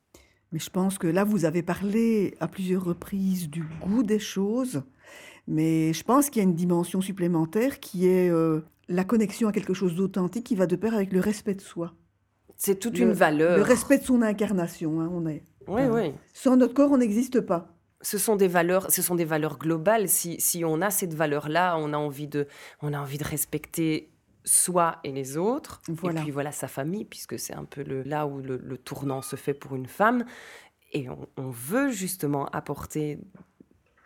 Mais 0.52 0.60
je 0.60 0.70
pense 0.70 1.00
que 1.00 1.08
là, 1.08 1.24
vous 1.24 1.46
avez 1.46 1.64
parlé 1.64 2.36
à 2.40 2.48
plusieurs 2.48 2.84
reprises 2.84 3.50
du 3.50 3.64
goût 3.82 4.04
des 4.04 4.20
choses. 4.20 4.84
Mais 5.48 5.94
je 5.94 6.04
pense 6.04 6.30
qu'il 6.30 6.42
y 6.42 6.46
a 6.46 6.48
une 6.48 6.56
dimension 6.56 7.02
supplémentaire 7.02 7.80
qui 7.80 8.08
est 8.08 8.30
euh, 8.30 8.62
la 8.88 9.04
connexion 9.04 9.48
à 9.48 9.52
quelque 9.52 9.74
chose 9.74 9.96
d'authentique 9.96 10.46
qui 10.46 10.56
va 10.56 10.68
de 10.68 10.76
pair 10.76 10.94
avec 10.94 11.12
le 11.12 11.20
respect 11.20 11.56
de 11.56 11.62
soi. 11.62 11.94
C'est 12.56 12.80
toute 12.80 13.00
une 13.00 13.12
valeur. 13.12 13.58
Le 13.58 13.64
respect 13.64 13.98
de 13.98 14.04
son 14.04 14.22
incarnation, 14.22 15.02
hein, 15.02 15.10
on 15.12 15.26
est. 15.28 15.44
Oui, 15.68 15.82
oui. 15.92 16.14
Sans 16.34 16.56
notre 16.56 16.74
corps, 16.74 16.92
on 16.92 16.98
n'existe 16.98 17.42
pas. 17.42 17.76
ce 18.02 18.18
sont 18.18 18.36
des 18.36 18.48
valeurs, 18.48 18.92
ce 18.92 19.02
sont 19.02 19.16
des 19.16 19.26
valeurs 19.26 19.58
globales. 19.58 20.08
Si, 20.08 20.40
si 20.40 20.64
on 20.64 20.82
a 20.82 20.92
cette 20.92 21.14
valeur-là, 21.14 21.78
on 21.78 21.94
a 21.94 21.98
envie 21.98 22.28
de, 22.28 22.48
on 22.82 22.94
a 22.94 23.00
envie 23.00 23.18
de 23.18 23.24
respecter 23.24 24.13
soi 24.46 24.98
et 25.04 25.12
les 25.12 25.38
autres, 25.38 25.82
et 25.90 25.94
puis 25.94 26.32
voilà 26.32 26.52
sa 26.52 26.68
famille, 26.68 27.06
puisque 27.06 27.40
c'est 27.40 27.54
un 27.54 27.66
peu 27.66 27.84
le, 27.84 28.04
là 28.04 28.28
où 28.28 28.40
le, 28.40 28.78
tournant 28.78 29.22
se 29.22 29.36
fait 29.36 29.54
pour 29.54 29.76
une 29.76 29.88
femme. 29.88 30.26
Et 30.92 31.08
on, 31.10 31.50
veut 31.50 31.90
justement 31.90 32.46
apporter 32.48 33.18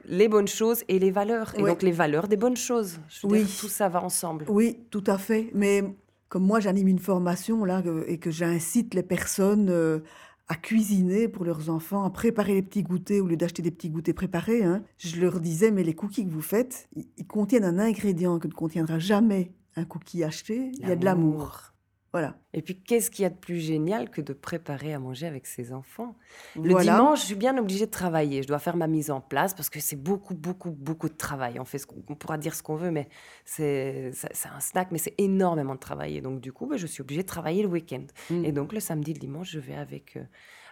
les 0.05 0.29
bonnes 0.29 0.47
choses 0.47 0.83
et 0.87 0.99
les 0.99 1.11
valeurs. 1.11 1.53
Et 1.57 1.63
donc 1.63 1.81
les 1.81 1.91
valeurs 1.91 2.27
des 2.27 2.37
bonnes 2.37 2.55
choses. 2.55 2.99
oui. 3.23 3.45
tout 3.59 3.67
ça 3.67 3.89
va 3.89 4.01
ensemble. 4.01 4.45
Oui, 4.47 4.79
tout 4.89 5.03
à 5.07 5.17
fait. 5.17 5.49
Mais 5.53 5.83
comme 6.29 6.45
moi, 6.45 6.59
j'anime 6.59 6.87
une 6.87 6.99
formation 6.99 7.65
là 7.65 7.83
et 8.07 8.19
que 8.19 8.31
j'incite 8.31 8.93
les 8.93 9.03
personnes 9.03 9.69
euh, 9.69 9.99
à 10.47 10.55
cuisiner 10.55 11.27
pour 11.27 11.43
leurs 11.43 11.69
enfants, 11.69 12.05
à 12.05 12.09
préparer 12.09 12.53
les 12.53 12.61
petits 12.61 12.83
goûters 12.83 13.21
au 13.21 13.27
lieu 13.27 13.35
d'acheter 13.35 13.61
des 13.61 13.71
petits 13.71 13.89
goûters 13.89 14.15
préparés. 14.15 14.63
Hein. 14.63 14.83
Je 14.97 15.19
leur 15.19 15.41
disais, 15.41 15.71
mais 15.71 15.83
les 15.83 15.93
cookies 15.93 16.25
que 16.25 16.31
vous 16.31 16.41
faites, 16.41 16.87
ils 16.95 17.27
contiennent 17.27 17.65
un 17.65 17.79
ingrédient 17.79 18.39
que 18.39 18.47
ne 18.47 18.53
contiendra 18.53 18.97
jamais 18.97 19.51
un 19.77 19.85
cookie 19.85 20.23
acheté. 20.23 20.71
Il 20.79 20.87
y 20.87 20.91
a 20.91 20.95
de 20.95 21.05
l'amour. 21.05 21.73
Voilà. 22.13 22.35
Et 22.53 22.61
puis, 22.61 22.81
qu'est-ce 22.81 23.11
qu'il 23.11 23.23
y 23.23 23.25
a 23.25 23.29
de 23.29 23.35
plus 23.35 23.59
génial 23.59 24.09
que 24.09 24.21
de 24.21 24.33
préparer 24.33 24.93
à 24.93 24.99
manger 24.99 25.27
avec 25.27 25.45
ses 25.45 25.73
enfants? 25.73 26.15
Le 26.55 26.73
dimanche, 26.81 27.19
je 27.19 27.25
suis 27.25 27.35
bien 27.35 27.55
obligée 27.57 27.85
de 27.85 27.91
travailler. 27.91 28.41
Je 28.41 28.47
dois 28.47 28.59
faire 28.59 28.77
ma 28.77 28.87
mise 28.87 29.11
en 29.11 29.21
place 29.21 29.53
parce 29.53 29.69
que 29.69 29.79
c'est 29.79 29.97
beaucoup, 29.97 30.33
beaucoup, 30.33 30.71
beaucoup 30.71 31.09
de 31.09 31.15
travail. 31.15 31.59
On, 31.59 31.65
fait 31.65 31.77
ce 31.77 31.85
qu'on 31.85 32.15
pourra 32.15 32.37
dire 32.37 32.55
ce 32.55 32.63
qu'on 32.63 32.75
veut, 32.75 32.91
mais 32.91 33.09
c'est 33.45 34.11
un 34.51 34.59
snack, 34.59 34.91
mais 34.91 34.97
c'est 34.97 35.13
énormément 35.19 35.75
de 35.75 35.79
travail. 35.79 36.17
Et 36.17 36.21
donc, 36.21 36.39
du 36.39 36.51
coup, 36.51 36.65
ben, 36.65 36.77
je 36.77 36.87
suis 36.87 37.01
obligée 37.01 37.21
de 37.21 37.27
travailler 37.27 37.61
le 37.61 37.69
week-end. 37.69 38.05
Mm. 38.29 38.45
Et 38.45 38.51
donc, 38.51 38.73
le 38.73 38.79
samedi, 38.79 39.13
le 39.13 39.19
dimanche, 39.19 39.51
je 39.51 39.59
vais 39.59 39.75
avec, 39.75 40.15
euh, 40.15 40.23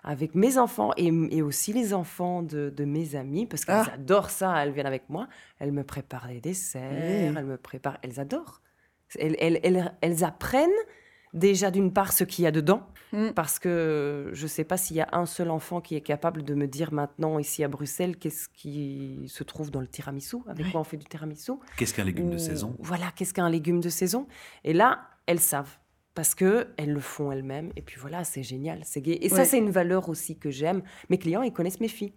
avec 0.04 0.36
mes 0.36 0.58
enfants 0.58 0.94
et, 0.96 1.12
et, 1.30 1.42
aussi 1.42 1.74
les 1.74 1.94
enfants 1.94 2.44
de, 2.44 2.74
de 2.76 2.86
mes 2.86 3.16
amis 3.16 3.46
parce 3.46 3.66
qu'elles 3.66 3.84
ah. 3.88 3.96
adorent 3.96 4.32
ça. 4.32 4.64
Elles 4.64 4.72
viennent 4.72 4.88
avec 4.88 5.10
moi. 5.10 5.28
Elles 5.60 5.74
me 5.74 5.84
préparent 5.84 6.28
les 6.28 6.40
desserts. 6.40 6.82
Elles 6.82 7.46
me 7.46 7.58
préparent. 7.58 8.00
Elles 8.02 8.20
adorent. 8.20 8.62
Elles, 9.20 9.36
elles, 9.40 9.60
elles, 9.64 9.94
elles 10.02 10.24
apprennent 10.24 10.70
déjà 11.36 11.70
d'une 11.70 11.94
part 11.94 12.14
ce 12.14 12.24
qu'il 12.24 12.46
y 12.46 12.48
a 12.48 12.52
dedans, 12.52 12.88
mm. 13.12 13.32
parce 13.32 13.60
que 13.60 14.30
je 14.34 14.44
ne 14.44 14.48
sais 14.48 14.64
pas 14.64 14.78
s'il 14.78 14.96
y 14.96 15.02
a 15.02 15.10
un 15.12 15.26
seul 15.26 15.52
enfant 15.52 15.82
qui 15.82 15.96
est 15.96 16.02
capable 16.02 16.44
de 16.44 16.56
me 16.56 16.68
dire 16.68 16.92
maintenant 16.94 17.38
ici 17.38 17.64
à 17.64 17.68
Bruxelles 17.68 18.18
qu'est-ce 18.18 18.50
qui 18.50 19.26
se 19.28 19.44
trouve 19.44 19.70
dans 19.70 19.82
le 19.82 19.88
tiramisu, 19.88 20.38
avec 20.48 20.72
quoi 20.72 20.82
on 20.82 20.86
fait 20.86 20.98
du 20.98 21.06
tiramisu. 21.06 21.54
Qu'est-ce 21.78 21.94
qu'un 21.94 22.06
légume 22.06 22.32
de 22.32 22.38
saison? 22.38 22.76
Voilà, 22.80 23.12
qu'est-ce 23.16 23.34
qu'un 23.34 23.50
légume 23.50 23.82
de 23.82 23.90
saison? 23.90 24.28
Et 24.64 24.74
là, 24.74 25.02
elles 25.28 25.40
savent. 25.40 25.78
Parce 26.16 26.34
que 26.34 26.68
elles 26.78 26.94
le 26.94 27.02
font 27.02 27.30
elles-mêmes 27.34 27.74
et 27.76 27.82
puis 27.82 27.98
voilà 28.00 28.24
c'est 28.24 28.42
génial 28.42 28.80
c'est 28.86 29.02
gay 29.02 29.18
et 29.22 29.28
ça 29.28 29.44
c'est 29.44 29.58
une 29.58 29.70
valeur 29.70 30.08
aussi 30.08 30.40
que 30.40 30.50
j'aime 30.50 30.82
mes 31.10 31.18
clients 31.18 31.42
ils 31.42 31.52
connaissent 31.52 31.82
mes 31.82 31.90
filles 31.90 32.14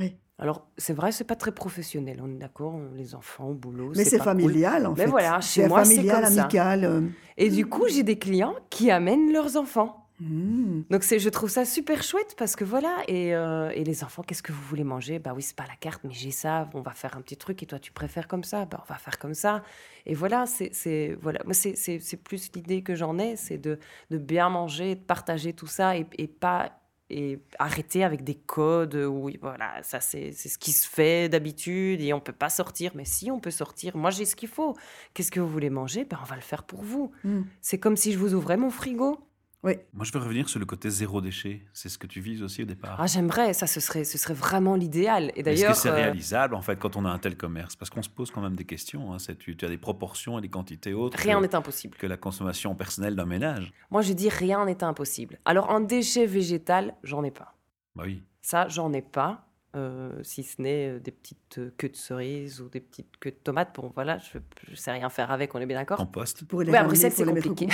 oui. 0.00 0.16
Alors, 0.38 0.68
c'est 0.76 0.92
vrai, 0.92 1.12
c'est 1.12 1.24
pas 1.24 1.34
très 1.34 1.52
professionnel, 1.52 2.20
on 2.22 2.30
est 2.30 2.38
d'accord, 2.38 2.78
les 2.94 3.14
enfants 3.14 3.48
au 3.48 3.54
boulot. 3.54 3.92
Mais 3.96 4.04
c'est 4.04 4.18
familial, 4.18 4.86
en 4.86 4.94
fait. 4.94 5.06
Mais 5.06 5.10
voilà, 5.10 5.40
chez 5.40 5.66
moi, 5.66 5.82
c'est 5.86 6.04
comme 6.04 6.24
amical. 6.24 6.80
Ça. 6.82 6.86
Euh. 6.88 7.08
Et 7.38 7.48
du 7.48 7.64
coup, 7.64 7.88
j'ai 7.88 8.02
des 8.02 8.18
clients 8.18 8.54
qui 8.68 8.90
amènent 8.90 9.32
leurs 9.32 9.56
enfants. 9.56 10.02
Mmh. 10.20 10.82
Donc, 10.90 11.04
c'est, 11.04 11.18
je 11.18 11.28
trouve 11.30 11.48
ça 11.48 11.64
super 11.64 12.02
chouette 12.02 12.34
parce 12.36 12.54
que 12.54 12.64
voilà, 12.64 12.98
et, 13.08 13.34
euh, 13.34 13.70
et 13.70 13.82
les 13.82 14.04
enfants, 14.04 14.22
qu'est-ce 14.22 14.42
que 14.42 14.52
vous 14.52 14.62
voulez 14.62 14.84
manger? 14.84 15.18
Bah 15.18 15.32
oui, 15.34 15.40
c'est 15.40 15.56
pas 15.56 15.66
la 15.66 15.76
carte, 15.76 16.02
mais 16.04 16.12
j'ai 16.12 16.30
ça, 16.30 16.68
on 16.74 16.82
va 16.82 16.92
faire 16.92 17.16
un 17.16 17.22
petit 17.22 17.38
truc, 17.38 17.62
et 17.62 17.66
toi, 17.66 17.78
tu 17.78 17.92
préfères 17.92 18.28
comme 18.28 18.44
ça? 18.44 18.66
Bah, 18.66 18.84
on 18.86 18.92
va 18.92 18.98
faire 18.98 19.18
comme 19.18 19.34
ça. 19.34 19.62
Et 20.04 20.14
voilà, 20.14 20.44
c'est, 20.44 21.16
voilà. 21.22 21.40
Moi, 21.44 21.54
c'est, 21.54 22.16
plus 22.22 22.50
l'idée 22.54 22.82
que 22.82 22.94
j'en 22.94 23.18
ai, 23.18 23.36
c'est 23.36 23.58
de, 23.58 23.78
de 24.10 24.18
bien 24.18 24.50
manger, 24.50 24.96
de 24.96 25.00
partager 25.00 25.54
tout 25.54 25.66
ça 25.66 25.96
et, 25.96 26.06
et 26.18 26.26
pas 26.26 26.72
et 27.08 27.38
arrêter 27.58 28.02
avec 28.02 28.24
des 28.24 28.34
codes 28.34 28.96
oui 28.96 29.38
voilà 29.40 29.80
ça 29.82 30.00
c'est 30.00 30.32
ce 30.32 30.58
qui 30.58 30.72
se 30.72 30.88
fait 30.88 31.28
d'habitude 31.28 32.00
et 32.00 32.12
on 32.12 32.20
peut 32.20 32.32
pas 32.32 32.50
sortir. 32.50 32.92
Mais 32.94 33.04
si 33.04 33.30
on 33.30 33.40
peut 33.40 33.50
sortir 33.50 33.96
moi 33.96 34.10
j'ai 34.10 34.24
ce 34.24 34.36
qu'il 34.36 34.48
faut. 34.48 34.76
Qu'est-ce 35.14 35.30
que 35.30 35.40
vous 35.40 35.48
voulez 35.48 35.70
manger? 35.70 36.04
Ben 36.04 36.18
on 36.20 36.24
va 36.26 36.36
le 36.36 36.42
faire 36.42 36.64
pour 36.64 36.82
vous. 36.82 37.12
Hmm. 37.24 37.42
c'est 37.60 37.78
comme 37.78 37.96
si 37.96 38.12
je 38.12 38.18
vous 38.18 38.34
ouvrais 38.34 38.56
mon 38.56 38.70
frigo 38.70 39.25
moi, 39.62 40.04
je 40.04 40.12
veux 40.12 40.20
revenir 40.20 40.48
sur 40.48 40.60
le 40.60 40.66
côté 40.66 40.90
zéro 40.90 41.20
déchet. 41.20 41.62
C'est 41.72 41.88
ce 41.88 41.98
que 41.98 42.06
tu 42.06 42.20
vises 42.20 42.42
aussi 42.42 42.62
au 42.62 42.66
départ. 42.66 42.96
Ah, 43.00 43.06
j'aimerais. 43.06 43.52
Ça, 43.52 43.66
ce 43.66 43.80
serait, 43.80 44.04
ce 44.04 44.18
serait 44.18 44.34
vraiment 44.34 44.76
l'idéal. 44.76 45.32
Et 45.34 45.42
d'ailleurs, 45.42 45.72
est-ce 45.72 45.82
que 45.82 45.88
c'est 45.88 45.90
euh, 45.90 45.94
réalisable 45.94 46.54
en 46.54 46.62
fait 46.62 46.78
quand 46.78 46.96
on 46.96 47.04
a 47.04 47.10
un 47.10 47.18
tel 47.18 47.36
commerce? 47.36 47.74
Parce 47.74 47.90
qu'on 47.90 48.02
se 48.02 48.08
pose 48.08 48.30
quand 48.30 48.40
même 48.40 48.54
des 48.54 48.64
questions. 48.64 49.12
Hein. 49.12 49.16
Tu, 49.38 49.56
tu, 49.56 49.64
as 49.64 49.68
des 49.68 49.78
proportions 49.78 50.38
et 50.38 50.42
des 50.42 50.48
quantités 50.48 50.94
autres. 50.94 51.18
Rien 51.18 51.40
n'est 51.40 51.54
impossible. 51.54 51.96
Que 51.96 52.06
la 52.06 52.16
consommation 52.16 52.74
personnelle 52.74 53.16
d'un 53.16 53.26
ménage. 53.26 53.72
Moi, 53.90 54.02
je 54.02 54.12
dis 54.12 54.28
rien 54.28 54.64
n'est 54.66 54.84
impossible. 54.84 55.38
Alors, 55.44 55.70
en 55.70 55.80
déchets 55.80 56.26
végétal, 56.26 56.94
j'en 57.02 57.24
ai 57.24 57.30
pas. 57.30 57.54
Bah 57.94 58.04
oui. 58.06 58.22
Ça, 58.42 58.68
j'en 58.68 58.92
ai 58.92 59.02
pas. 59.02 59.45
Euh, 59.76 60.10
si 60.22 60.42
ce 60.42 60.62
n'est 60.62 60.88
euh, 60.88 60.98
des 60.98 61.10
petites 61.10 61.58
euh, 61.58 61.70
queues 61.76 61.90
de 61.90 61.96
cerises 61.96 62.62
ou 62.62 62.68
des 62.70 62.80
petites 62.80 63.18
queues 63.20 63.32
de 63.32 63.36
tomates. 63.36 63.74
Bon, 63.74 63.92
voilà, 63.94 64.16
je 64.18 64.38
ne 64.70 64.76
sais 64.76 64.90
rien 64.90 65.10
faire 65.10 65.30
avec, 65.30 65.54
on 65.54 65.60
est 65.60 65.66
bien 65.66 65.76
d'accord. 65.76 65.98
Compost. 65.98 66.44
Pour 66.48 66.62
les 66.62 66.70
oui, 66.70 66.78
à 66.78 66.84
Bruxelles, 66.84 67.12
c'est 67.12 67.26
compliqué. 67.26 67.68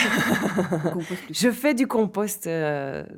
je 1.31 1.51
fais 1.53 1.75
du 1.75 1.87
compost 1.87 2.45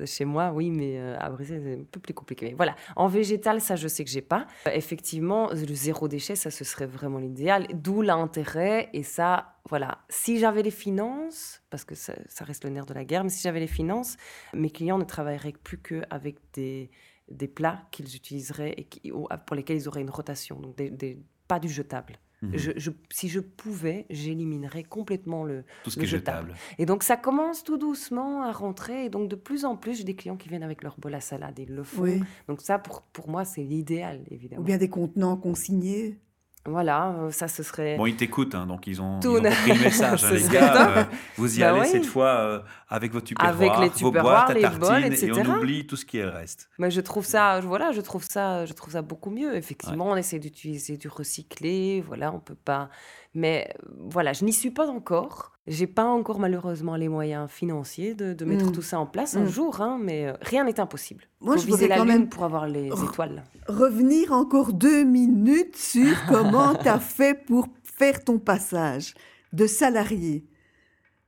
chez 0.05 0.25
moi, 0.27 0.53
oui, 0.53 0.71
mais 0.71 1.01
à 1.19 1.31
Bruxelles, 1.31 1.63
c'est 1.65 1.81
un 1.81 1.85
peu 1.91 2.01
plus 2.01 2.13
compliqué. 2.13 2.53
voilà, 2.55 2.77
en 2.97 3.09
végétal, 3.09 3.61
ça, 3.63 3.77
je 3.77 3.89
sais 3.89 4.05
que 4.05 4.11
j'ai 4.11 4.23
pas. 4.23 4.47
effectivement, 4.67 5.49
le 5.51 5.75
zéro 5.75 6.07
déchet, 6.07 6.37
ça, 6.37 6.51
ce 6.51 6.65
serait 6.65 6.87
vraiment 6.87 7.19
l'idéal. 7.19 7.67
D'où 7.73 8.03
l'intérêt. 8.03 8.91
Et 8.93 9.03
ça, 9.03 9.55
voilà, 9.69 9.99
si 10.11 10.39
j'avais 10.39 10.63
les 10.63 10.71
finances, 10.71 11.63
parce 11.71 11.85
que 11.85 11.95
ça, 11.95 12.13
ça 12.29 12.45
reste 12.45 12.65
le 12.65 12.71
nerf 12.71 12.85
de 12.85 12.93
la 12.95 13.05
guerre, 13.05 13.25
mais 13.25 13.31
si 13.31 13.41
j'avais 13.41 13.61
les 13.61 13.67
finances, 13.67 14.17
mes 14.53 14.71
clients 14.71 14.99
ne 14.99 15.05
travailleraient 15.05 15.55
plus 15.63 15.79
qu'avec 15.79 16.37
des 16.53 16.91
des 17.31 17.49
plats 17.49 17.83
qu'ils 17.91 18.15
utiliseraient 18.17 18.75
et 18.77 18.85
qui, 18.85 19.11
pour 19.47 19.57
lesquels 19.57 19.77
ils 19.77 19.89
auraient 19.89 20.03
une 20.03 20.11
rotation, 20.11 20.61
donc 20.61 20.77
des, 20.77 21.19
pas 21.49 21.59
du 21.59 21.69
jetable. 21.69 22.19
Mhm. 22.43 22.57
Je, 22.57 22.91
si 23.11 23.29
je 23.29 23.41
pouvais, 23.41 24.07
j'éliminerais 24.11 24.83
complètement 24.83 25.45
le, 25.45 25.65
Tout 25.83 25.91
ce 25.91 25.99
qui 25.99 26.07
jetable. 26.07 26.49
jetable. 26.49 26.61
Et 26.79 26.87
donc 26.87 27.03
ça 27.03 27.17
commence 27.17 27.65
tout 27.65 27.79
doucement 27.79 28.43
à 28.43 28.53
rentrer. 28.53 29.07
Et 29.07 29.09
donc 29.09 29.29
de 29.29 29.37
plus 29.37 29.65
en 29.65 29.77
plus, 29.77 29.99
j'ai 29.99 30.05
des 30.05 30.15
clients 30.17 30.37
qui 30.37 30.49
viennent 30.49 30.63
avec 30.63 30.83
leur 30.83 30.99
bol 30.99 31.15
à 31.15 31.21
salade. 31.21 31.59
Ils 31.59 31.75
le 31.75 31.85
font. 31.85 32.21
Donc 32.49 32.61
ça, 32.61 32.79
pour, 32.79 33.03
pour 33.03 33.29
moi, 33.29 33.45
c'est 33.45 33.63
l'idéal, 33.63 34.21
évidemment. 34.31 34.63
Ou 34.63 34.65
bien 34.65 34.77
des 34.77 34.91
contenants 34.91 35.37
consignés. 35.37 36.19
Voilà, 36.67 37.15
euh, 37.19 37.31
ça 37.31 37.47
ce 37.47 37.63
serait. 37.63 37.97
Bon, 37.97 38.07
ils 38.07 38.17
t'écoutent, 38.17 38.55
hein, 38.55 38.67
donc 38.67 38.87
ils 38.87 39.03
ont, 39.03 39.21
ils 39.21 39.29
ont 39.29 39.35
compris 39.43 39.73
le 39.73 39.85
message, 39.85 40.25
hein, 40.25 40.31
les 40.33 40.49
gars. 40.49 40.89
Euh, 40.97 41.05
vous 41.37 41.59
y 41.59 41.61
bah 41.61 41.75
allez 41.75 41.85
cette 41.85 42.07
fois 42.07 42.27
euh, 42.27 42.61
avec 42.89 43.13
vos 43.13 43.21
tupperwares, 43.21 43.55
avec 43.55 43.95
les 43.95 44.03
vos 44.03 44.11
boîtes 44.11 44.55
les 44.55 44.67
bols, 44.69 45.05
etc. 45.05 45.27
et 45.27 45.33
on 45.33 45.59
oublie 45.59 45.87
tout 45.87 45.97
ce 45.97 46.07
qui 46.07 46.23
reste. 46.23 46.71
Mais 46.79 46.91
je 46.91 47.03
trouve 47.03 47.27
ça, 47.27 47.61
voilà, 47.61 47.93
je 47.93 48.01
trouve 48.01 48.25
ça, 48.25 48.65
je 48.65 48.73
trouve 48.73 48.95
ça 48.95 49.03
beaucoup 49.03 49.31
mieux. 49.31 49.55
Effectivement, 49.55 50.07
on 50.07 50.17
essaie 50.17 50.39
d'utiliser 50.39 50.97
du 50.97 51.09
recyclé, 51.09 52.03
voilà, 52.07 52.33
on 52.33 52.41
peut 52.41 52.55
pas. 52.55 52.89
Mais 53.35 53.75
voilà, 53.99 54.33
je 54.33 54.45
n'y 54.47 54.53
suis 54.53 54.71
pas 54.71 54.89
encore. 54.89 55.54
J'ai 55.67 55.87
pas 55.87 56.05
encore 56.05 56.41
malheureusement 56.41 56.95
les 56.95 57.09
moyens 57.09 57.51
financiers 57.51 58.15
de, 58.15 58.45
mettre 58.45 58.67
mm. 58.67 58.73
tout 58.73 58.83
ça 58.83 58.99
en 58.99 59.07
place 59.07 59.35
un 59.35 59.45
mm. 59.45 59.49
jour, 59.49 59.81
hein, 59.81 59.99
mais 60.01 60.27
euh, 60.27 60.35
rien 60.43 60.65
n'est 60.65 60.79
impossible. 60.79 61.25
Moi, 61.41 61.55
Faut 61.55 61.63
je 61.63 61.67
viser 61.67 61.89
la 61.89 61.97
quand 61.97 62.05
lune 62.05 62.13
même 62.13 62.29
pour 62.29 62.45
avoir 62.45 62.67
les 62.69 62.89
étoiles. 62.89 63.43
Revenir 63.67 64.33
encore 64.33 64.75
deux 64.75 65.05
minutes 65.05 65.77
sur 65.77 66.15
comment 66.29 66.75
tu 66.75 66.89
as 66.89 66.99
fait 66.99 67.35
pour 67.47 67.67
faire 67.83 68.23
ton 68.23 68.39
passage 68.39 69.15
de 69.55 69.67
salarié, 69.67 70.47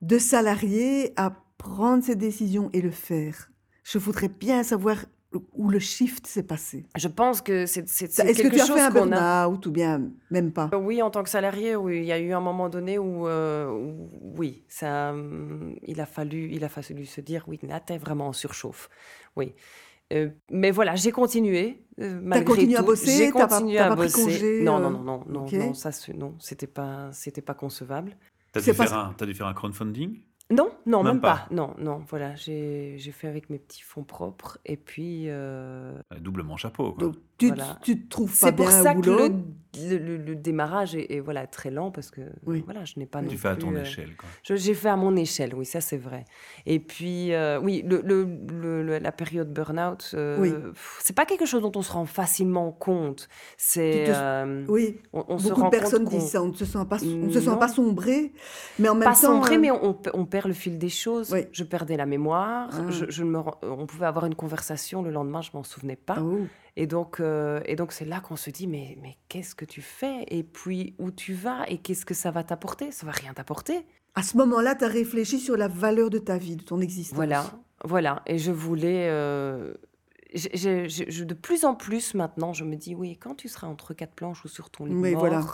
de 0.02 0.18
salarié 0.18 1.14
à 1.16 1.32
prendre 1.56 2.04
ses 2.04 2.16
décisions 2.16 2.68
et 2.74 2.82
le 2.82 2.90
faire. 2.90 3.50
Je 3.84 3.98
voudrais 3.98 4.28
bien 4.28 4.62
savoir 4.62 4.98
où 5.54 5.68
le 5.68 5.78
shift 5.78 6.26
s'est 6.26 6.42
passé 6.42 6.86
Je 6.96 7.08
pense 7.08 7.40
que 7.42 7.66
c'est 7.66 7.82
quelque 7.82 8.08
chose 8.08 8.18
Est-ce 8.20 8.42
que 8.42 8.48
tu 8.48 8.60
as 8.60 8.66
fait 8.66 8.80
un 8.80 8.90
burn-out 8.90 9.66
ou 9.66 9.70
bien 9.70 10.02
même 10.30 10.52
pas? 10.52 10.70
Euh, 10.72 10.78
Oui, 10.78 11.02
en 11.02 11.10
tant 11.10 11.22
que 11.22 11.30
salarié, 11.30 11.76
oui. 11.76 11.98
Il 11.98 12.04
y 12.04 12.12
a 12.12 12.18
eu 12.18 12.32
un 12.32 12.40
moment 12.40 12.68
donné 12.68 12.98
où, 12.98 13.26
euh, 13.26 13.94
oui, 14.36 14.64
ça, 14.68 15.10
hum, 15.10 15.76
il, 15.82 16.00
a 16.00 16.06
fallu, 16.06 16.50
il 16.52 16.64
a 16.64 16.68
fallu 16.68 17.06
se 17.06 17.20
dire, 17.20 17.44
oui, 17.48 17.58
là, 17.62 17.80
t'es 17.80 17.98
vraiment 17.98 18.28
en 18.28 18.32
surchauffe. 18.32 18.88
Oui. 19.36 19.54
Euh, 20.12 20.28
mais 20.50 20.70
voilà, 20.70 20.94
j'ai 20.94 21.10
continué. 21.10 21.82
Euh, 22.00 22.20
malgré 22.22 22.52
as 22.52 22.56
continué 22.56 22.76
à 22.76 22.82
bosser? 22.82 23.16
J'ai 23.16 23.30
continué 23.30 23.78
à 23.78 23.94
bosser. 23.94 24.22
Congé, 24.22 24.62
non, 24.62 24.78
non, 24.78 24.90
non, 24.90 25.02
non, 25.02 25.24
non, 25.26 25.46
non, 25.50 25.74
ça, 25.74 25.90
non, 26.14 26.36
c'était 26.38 26.68
pas, 26.68 27.10
c'était 27.12 27.42
pas 27.42 27.54
concevable. 27.54 28.16
T'as 28.52 28.60
dû, 28.60 28.70
as 28.70 29.26
dû 29.26 29.34
faire 29.34 29.46
un 29.46 29.54
crowdfunding? 29.54 30.20
Non, 30.50 30.70
non, 30.86 31.02
même, 31.02 31.20
pas. 31.20 31.46
Non, 31.50 31.74
non, 31.78 32.02
voilà, 32.08 32.36
j'ai 32.36 32.98
fait 33.12 33.26
avec 33.26 33.50
mes 33.50 33.58
petits 33.58 33.82
fonds 33.82 34.04
propres 34.04 34.58
et 34.64 34.76
puis. 34.76 35.24
Euh... 35.26 35.92
Doublement 36.20 36.56
chapeau. 36.56 36.92
Quoi. 36.92 37.08
Donc, 37.08 37.16
tu, 37.38 37.52
tu 37.82 38.02
te 38.02 38.08
trouves 38.08 38.38
pas 38.38 38.50
bien 38.50 38.64
boulot. 38.64 38.70
C'est 38.70 38.82
pour 38.82 38.82
ça 38.82 38.94
que 38.94 39.94
le, 39.94 40.16
le, 40.16 40.34
démarrage 40.34 40.94
est, 40.94 41.20
voilà 41.20 41.46
très 41.46 41.70
lent 41.70 41.90
parce 41.90 42.10
que 42.10 42.22
oui. 42.46 42.62
voilà, 42.64 42.84
je 42.84 42.94
n'ai 42.98 43.06
pas. 43.06 43.22
Tu 43.22 43.36
fais 43.36 43.48
à 43.48 43.56
ton 43.56 43.74
euh, 43.74 43.82
échelle. 43.82 44.10
J'ai 44.42 44.74
fait 44.74 44.88
à 44.88 44.96
mon 44.96 45.16
échelle, 45.16 45.54
oui, 45.54 45.66
ça 45.66 45.80
c'est 45.82 45.98
vrai. 45.98 46.24
Et 46.64 46.78
puis 46.80 47.34
euh, 47.34 47.60
oui, 47.60 47.84
le, 47.86 48.98
la 48.98 49.12
période 49.12 49.52
burn-out, 49.52 50.12
euh, 50.14 50.38
oui. 50.40 50.54
c'est 51.00 51.14
pas 51.14 51.26
quelque 51.26 51.44
chose 51.44 51.60
dont 51.60 51.72
on 51.74 51.82
se 51.82 51.92
rend 51.92 52.06
facilement 52.06 52.72
compte. 52.72 53.28
C'est 53.58 54.06
euh, 54.08 54.64
oui. 54.68 54.98
On, 55.12 55.20
Beaucoup 55.20 55.40
se 55.40 55.52
rend 55.52 55.66
de 55.66 55.70
personnes 55.70 56.04
disent 56.06 56.30
ça. 56.30 56.42
On 56.42 56.48
ne 56.48 56.54
se 56.54 56.64
sent 56.64 56.86
pas, 56.88 56.98
on 57.02 57.30
se 57.30 57.40
sent 57.40 57.56
pas 57.58 57.68
sombré, 57.68 58.32
mais 58.78 58.88
en 58.88 58.94
même 58.94 59.04
pas 59.04 59.14
temps. 59.14 59.20
Pas 59.20 59.26
sombré, 59.26 59.58
mais 59.58 59.70
on, 59.70 59.98
on 60.14 60.24
perds 60.36 60.48
le 60.48 60.54
fil 60.54 60.78
des 60.78 60.88
choses. 60.90 61.34
Je 61.50 61.64
perdais 61.64 61.96
la 61.96 62.06
mémoire. 62.06 62.68
Ah. 62.72 62.90
Je, 62.90 63.24
me, 63.24 63.40
on 63.62 63.86
pouvait 63.86 64.06
avoir 64.06 64.26
une 64.26 64.34
conversation 64.34 65.02
le 65.02 65.10
lendemain, 65.10 65.40
je 65.40 65.50
m'en 65.54 65.62
souvenais 65.62 65.96
pas. 65.96 66.18
Oh. 66.20 66.46
Et 66.76 66.86
donc, 66.86 67.20
euh, 67.20 67.60
et 67.64 67.74
donc 67.74 67.92
c'est 67.92 68.04
là 68.04 68.20
qu'on 68.20 68.36
se 68.36 68.50
dit 68.50 68.66
mais 68.66 68.98
mais 69.00 69.16
qu'est-ce 69.28 69.54
que 69.54 69.64
tu 69.64 69.80
fais? 69.80 70.26
Et 70.28 70.42
puis 70.42 70.94
où 70.98 71.10
tu 71.10 71.32
vas? 71.32 71.64
Et 71.68 71.78
qu'est-ce 71.78 72.04
que 72.04 72.12
ça 72.12 72.30
va 72.30 72.44
t'apporter? 72.44 72.92
Ça 72.92 73.06
va 73.06 73.12
rien 73.12 73.32
t'apporter. 73.32 73.86
À 74.14 74.22
ce 74.22 74.36
moment-là, 74.36 74.74
tu 74.74 74.84
as 74.84 74.88
réfléchi 74.88 75.38
sur 75.38 75.56
la 75.56 75.68
valeur 75.68 76.10
de 76.10 76.18
ta 76.18 76.36
vie, 76.36 76.56
de 76.56 76.64
ton 76.64 76.80
existence. 76.80 77.16
Voilà, 77.16 77.44
voilà. 77.82 78.22
Et 78.26 78.38
je 78.38 78.52
voulais. 78.52 79.08
Euh, 79.08 79.74
de 80.34 81.34
plus 81.34 81.64
en 81.64 81.74
plus 81.74 82.14
maintenant, 82.14 82.52
je 82.52 82.64
me 82.64 82.76
dis 82.76 82.94
oui, 82.94 83.16
quand 83.16 83.36
tu 83.36 83.48
seras 83.48 83.68
entre 83.68 83.94
quatre 83.94 84.14
planches 84.14 84.44
ou 84.44 84.48
sur 84.48 84.68
ton 84.68 84.84
lit 84.84 84.94
mort, 84.94 85.18
voilà. 85.18 85.44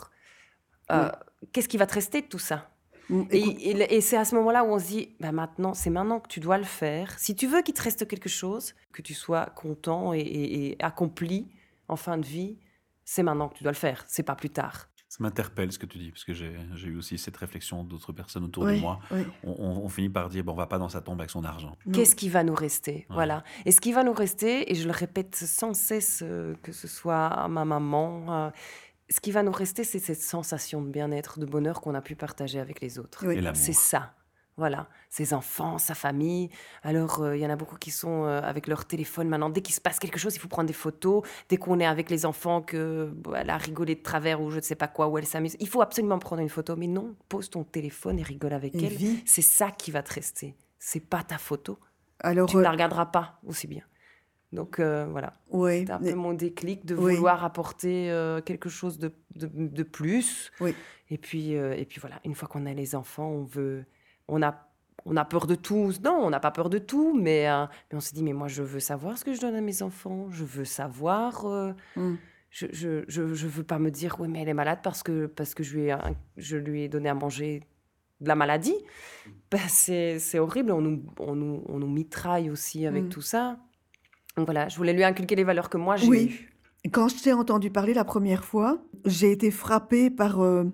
Euh, 0.91 1.11
qu'est-ce 1.53 1.69
qui 1.69 1.79
va 1.79 1.87
te 1.87 1.95
rester 1.95 2.21
de 2.23 2.27
tout 2.27 2.41
ça? 2.41 2.69
Mm, 3.09 3.23
et, 3.31 4.01
c'est 4.01 4.17
à 4.17 4.25
ce 4.25 4.35
moment-là 4.37 4.65
où 4.65 4.69
on 4.69 4.79
se 4.79 4.87
dit, 4.87 5.09
bah 5.21 5.33
maintenant, 5.33 5.75
c'est 5.75 5.91
maintenant 5.91 6.21
que 6.21 6.29
tu 6.29 6.41
dois 6.41 6.59
le 6.59 6.65
faire. 6.65 7.19
Si 7.19 7.35
tu 7.35 7.47
veux 7.47 7.63
qu'il 7.63 7.75
te 7.75 7.83
reste 7.83 8.07
quelque 8.07 8.29
chose, 8.29 8.75
que 8.93 9.03
tu 9.03 9.15
sois 9.15 9.47
content 9.47 10.13
et, 10.15 10.77
accompli 10.81 11.49
en 11.89 11.97
fin 11.97 12.19
de 12.19 12.27
vie, 12.27 12.59
c'est 13.05 13.23
maintenant 13.23 13.49
que 13.49 13.57
tu 13.57 13.65
dois 13.65 13.73
le 13.73 13.77
faire. 13.77 14.05
C'est 14.09 14.23
pas 14.23 14.37
plus 14.37 14.51
tard. 14.51 14.89
Ça 15.09 15.19
m'interpelle 15.21 15.71
ce 15.71 15.79
que 15.79 15.85
tu 15.85 15.99
dis, 15.99 16.11
parce 16.11 16.25
que 16.25 16.33
j'ai 16.33 16.57
eu 16.87 16.97
aussi 16.97 17.19
cette 17.19 17.37
réflexion 17.37 17.85
d'autres 17.85 18.15
personnes 18.15 18.45
autour 18.45 18.65
de 18.65 18.77
moi. 18.77 18.99
On, 19.45 19.87
finit 19.91 20.09
par 20.09 20.31
dire, 20.31 20.43
bon, 20.43 20.53
on 20.53 20.57
va 20.57 20.67
pas 20.67 20.79
dans 20.79 20.89
sa 20.89 21.03
tombe 21.03 21.21
avec 21.21 21.29
son 21.29 21.45
argent. 21.45 21.77
Qu'est-ce 21.93 22.17
qui 22.17 22.31
va 22.31 22.43
nous 22.43 22.55
rester? 22.55 23.07
Voilà. 23.11 23.45
Et 23.67 23.73
ce 23.73 23.81
qui 23.83 23.93
va 23.93 24.05
nous 24.05 24.15
rester, 24.15 24.73
et 24.73 24.75
je 24.75 24.87
le 24.87 24.93
répète 24.95 25.37
sans 25.37 25.75
cesse, 25.75 26.23
euh, 26.23 26.55
que 26.63 26.73
ce 26.73 26.89
soit 26.89 27.27
à 27.27 27.47
ma 27.49 27.67
maman, 27.67 28.25
euh, 28.33 28.51
ce 29.13 29.21
qui 29.21 29.31
va 29.31 29.43
nous 29.43 29.53
rester, 29.53 29.85
c'est 29.85 29.99
cette 29.99 30.21
sensation 30.21 30.83
de 30.83 30.89
bien-être, 30.89 31.39
de 31.39 31.47
bonheur 31.47 31.81
qu'on 31.81 31.95
a 31.95 32.01
pu 32.01 32.17
partager 32.17 32.59
avec 32.59 32.81
les 32.81 32.99
autres. 32.99 33.25
C'est 33.55 33.73
ça. 33.73 34.15
Voilà, 34.59 34.87
ses 35.09 35.33
enfants, 35.33 35.79
sa 35.79 35.95
famille. 35.95 36.51
Alors, 36.83 37.23
euh, 37.23 37.37
il 37.37 37.43
y 37.43 37.47
en 37.47 37.51
a 37.51 37.57
beaucoup 37.57 37.77
qui 37.77 37.91
sont 37.91 38.27
euh, 38.27 38.43
avec 38.43 38.67
leur 38.67 38.85
téléphone 38.85 39.27
maintenant. 39.27 39.49
Dès 39.49 39.63
qu'il 39.63 39.75
se 39.75 39.81
passe 39.81 39.99
quelque 39.99 40.19
chose, 40.19 40.37
il 40.37 40.41
faut 40.41 40.49
prendre 40.49 40.67
des 40.67 40.75
photos. 40.75 41.23
Dès 41.49 41.57
qu'on 41.57 41.81
est 41.81 41.87
avec 41.87 42.11
les 42.11 42.27
enfants, 42.27 42.61
que 42.61 43.15
elle 43.35 43.49
a 43.49 43.57
rigolé 43.57 43.95
de 43.95 44.03
travers 44.03 44.43
ou 44.43 44.51
je 44.51 44.57
ne 44.57 44.61
sais 44.61 44.75
pas 44.75 44.89
quoi, 44.89 45.09
ou 45.09 45.17
elle 45.17 45.25
s'amuse, 45.25 45.57
il 45.59 45.69
faut 45.69 45.81
absolument 45.81 46.19
prendre 46.19 46.43
une 46.43 46.51
photo. 46.51 46.77
Mais 46.77 46.87
non, 46.87 47.15
pose 47.31 47.49
ton 47.49 47.65
téléphone 47.65 48.19
et 48.19 48.23
rigole 48.23 48.53
avec 48.53 48.75
elle. 48.75 48.93
C'est 49.25 49.41
ça 49.41 49.71
qui 49.71 49.91
va 49.91 50.03
te 50.03 50.13
rester. 50.13 50.55
C'est 50.79 51.01
pas 51.01 51.23
ta 51.23 51.39
photo. 51.39 51.79
Alors, 52.21 52.49
tu 52.49 52.57
ne 52.57 52.63
la 52.63 52.69
euh, 52.69 52.73
regarderas 52.73 53.07
pas 53.07 53.41
aussi 53.47 53.67
bien. 53.67 53.83
Donc 54.53 54.81
euh, 54.81 55.07
voilà, 55.11 55.33
c'est 55.51 55.91
un 55.91 55.99
peu 55.99 56.15
mon 56.15 56.35
déclic 56.35 56.85
de 56.85 56.95
vouloir 56.95 57.43
apporter 57.43 58.11
euh, 58.11 58.43
quelque 58.43 58.69
chose 58.69 58.99
de, 58.99 59.11
de, 59.35 59.83
plus. 59.83 60.51
Oui. 60.61 60.75
Et, 61.09 61.17
puis, 61.17 61.57
euh, 61.57 61.75
et 61.75 61.87
puis 61.87 62.01
voilà, 62.01 62.21
une 62.25 62.35
fois 62.35 62.49
qu'on 62.49 62.67
a 62.67 62.75
les 62.75 62.95
enfants, 62.95 63.29
on 63.29 63.45
veut, 63.45 63.87
on 64.29 64.43
a, 64.43 64.69
on 65.07 65.17
a 65.17 65.25
peur 65.25 65.47
de 65.47 65.55
tout. 65.55 65.93
Non, 66.05 66.21
on 66.23 66.29
n'a 66.29 66.41
pas 66.41 66.51
peur 66.51 66.69
de 66.69 66.77
tout, 66.77 67.15
mais, 67.19 67.47
mais 67.91 67.97
on 67.97 68.01
s'est 68.01 68.15
dit, 68.15 68.23
mais 68.23 68.35
moi 68.35 68.49
je 68.49 68.63
veux 68.63 68.81
savoir 68.81 69.17
ce 69.17 69.25
que 69.25 69.33
je 69.33 69.41
donne 69.41 69.55
à 69.55 69.63
mes 69.63 69.83
enfants, 69.83 70.29
je 70.31 70.45
veux 70.45 70.67
savoir. 70.67 71.47
Mm. 71.97 72.17
Je, 72.51 72.67
je, 72.71 73.05
je, 73.09 73.47
veux 73.47 73.65
pas 73.65 73.79
me 73.79 73.91
dire, 73.91 74.17
oui, 74.21 74.29
mais 74.29 74.43
elle 74.43 74.51
est 74.51 74.55
malade 74.55 74.81
parce 74.83 75.03
que, 75.03 75.25
parce 75.25 75.55
que 75.55 75.63
je, 75.63 75.79
lui 75.79 75.89
ai, 75.89 75.97
je 76.37 76.59
lui 76.59 76.83
ai 76.83 76.89
donné 76.91 77.09
à 77.09 77.15
manger 77.15 77.63
de 78.21 78.29
la 78.29 78.35
maladie. 78.35 78.77
Ben, 79.51 79.61
c'est 79.69 80.39
horrible, 80.39 80.73
on 80.73 80.83
nous, 80.83 81.03
on, 81.19 81.35
nous, 81.35 81.65
on 81.67 81.79
nous 81.79 81.89
mitraille 81.89 82.51
aussi 82.51 82.87
avec 82.87 83.05
mm. 83.05 83.09
tout 83.09 83.23
ça. 83.23 83.59
Donc 84.37 84.47
voilà, 84.47 84.69
je 84.69 84.77
voulais 84.77 84.93
lui 84.93 85.05
inculquer 85.05 85.37
les 85.37 85.45
valeurs 85.45 85.69
que 85.69 85.77
moi 85.77 85.97
j'ai 85.97 86.09
oui. 86.09 86.25
eues. 86.25 86.91
Quand 86.91 87.09
je 87.09 87.23
t'ai 87.23 87.33
entendu 87.33 87.71
parler 87.71 87.95
la 87.95 88.05
première 88.05 88.45
fois, 88.45 88.83
j'ai 89.05 89.31
été 89.31 89.51
frappée 89.51 90.11
par 90.11 90.41
euh, 90.41 90.65